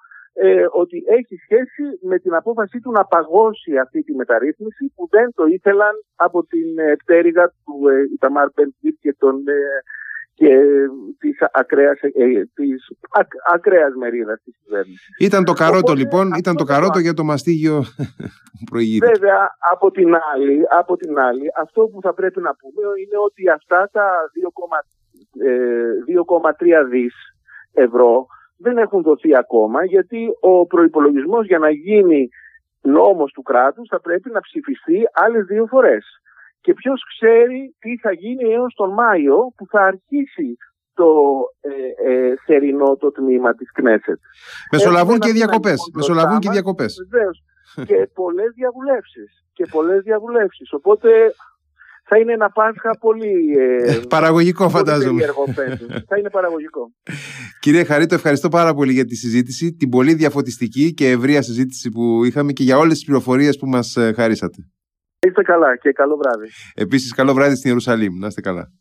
ε, 0.41 0.65
ότι 0.71 1.03
έχει 1.07 1.35
σχέση 1.35 1.83
με 2.01 2.19
την 2.19 2.33
απόφασή 2.33 2.79
του 2.79 2.91
να 2.91 3.03
παγώσει 3.05 3.77
αυτή 3.77 4.03
τη 4.03 4.15
μεταρρύθμιση 4.15 4.93
που 4.95 5.07
δεν 5.09 5.33
το 5.33 5.45
ήθελαν 5.45 5.93
από 6.15 6.45
την 6.45 6.79
ε, 6.79 6.95
πτέρυγα 6.95 7.47
του 7.47 7.87
ε, 7.87 8.03
Ιταμάρ 8.13 8.47
και 9.01 9.15
των 9.19 9.35
ε, 9.47 9.53
και 10.39 10.55
της 11.17 11.37
ακραίας, 11.51 11.99
ε, 12.01 12.09
της 12.53 12.79
ακραίας 13.53 13.93
μερίδας 13.95 14.41
της 14.43 14.55
κυβέρνησης. 14.63 15.15
Ήταν 15.19 15.43
το 15.43 15.53
καρότο 15.53 15.93
λοιπόν, 15.93 16.31
ήταν 16.37 16.55
το 16.55 16.63
καρότο 16.63 16.99
για 16.99 17.13
το 17.13 17.23
μαστίγιο 17.23 17.83
που 18.55 18.63
προηγείται. 18.69 19.07
Βέβαια, 19.07 19.49
από 19.71 19.91
την, 19.91 20.09
άλλη, 20.33 20.61
από 20.69 20.95
την 20.97 21.19
άλλη, 21.19 21.45
αυτό 21.57 21.81
που 21.81 21.99
θα 22.01 22.13
πρέπει 22.13 22.41
να 22.41 22.55
πούμε 22.55 22.81
είναι 23.01 23.17
ότι 23.25 23.49
αυτά 23.49 23.89
τα 23.91 24.07
2,3 26.59 26.67
ε, 26.67 26.83
δις 26.83 27.15
ευρώ 27.73 28.27
δεν 28.59 28.77
έχουν 28.77 29.01
δοθεί 29.01 29.35
ακόμα 29.35 29.85
γιατί 29.85 30.27
ο 30.39 30.65
προϋπολογισμός 30.65 31.45
για 31.45 31.59
να 31.59 31.69
γίνει 31.69 32.29
νόμος 32.81 33.31
του 33.31 33.41
κράτους 33.41 33.87
θα 33.89 33.99
πρέπει 33.99 34.29
να 34.31 34.39
ψηφιστεί 34.39 35.03
άλλες 35.13 35.45
δύο 35.45 35.65
φορές 35.65 36.05
και 36.61 36.73
ποιος 36.73 37.03
ξέρει 37.13 37.75
τι 37.79 37.97
θα 37.97 38.11
γίνει 38.11 38.53
έως 38.53 38.73
τον 38.75 38.93
Μάιο 38.93 39.37
που 39.55 39.65
θα 39.67 39.81
αρχίσει 39.81 40.57
το 40.93 41.11
ε, 41.61 42.11
ε, 42.11 42.33
θερινό 42.45 42.95
το 42.95 43.11
τμήμα 43.11 43.53
της 43.53 43.71
Κνέσετ. 43.71 44.19
Μεσολαβούν 44.71 45.19
και 45.19 45.31
διακοπές. 45.31 45.79
Μεσολαβούν 45.93 46.39
και 46.39 46.49
διακοπές. 46.49 46.95
Βεβαίως. 47.09 47.43
και 47.89 48.09
πολλές 48.13 48.51
διαβουλεύσεις. 48.55 49.45
Και 49.53 49.65
πολλές 49.71 50.03
διαβουλεύσεις. 50.03 50.73
Οπότε 50.73 51.09
θα 52.09 52.17
είναι 52.19 52.33
ένα 52.33 52.49
Πάσχα 52.49 52.89
πολύ... 52.99 53.33
Ε, 53.57 53.99
παραγωγικό 54.15 54.69
φαντάζομαι. 54.69 55.21
θα 56.09 56.17
είναι 56.17 56.29
παραγωγικό. 56.29 56.91
Κύριε 57.59 57.83
Χαρίτο, 57.83 58.15
ευχαριστώ 58.15 58.49
πάρα 58.49 58.73
πολύ 58.73 58.93
για 58.93 59.05
τη 59.05 59.15
συζήτηση, 59.15 59.73
την 59.73 59.89
πολύ 59.89 60.13
διαφωτιστική 60.13 60.93
και 60.93 61.09
ευρεία 61.09 61.41
συζήτηση 61.41 61.89
που 61.89 62.23
είχαμε 62.25 62.51
και 62.51 62.63
για 62.63 62.77
όλες 62.77 62.93
τις 62.93 63.05
πληροφορίες 63.05 63.57
που 63.57 63.67
μας 63.67 63.95
ε, 63.95 64.13
χαρίσατε. 64.15 64.57
Είστε 65.27 65.41
καλά 65.41 65.75
και 65.77 65.91
καλό 65.91 66.17
βράδυ. 66.17 66.47
Επίσης 66.75 67.13
καλό 67.13 67.33
βράδυ 67.33 67.55
στην 67.55 67.69
Ιερουσαλήμ. 67.69 68.17
Να 68.17 68.27
είστε 68.27 68.41
καλά. 68.41 68.71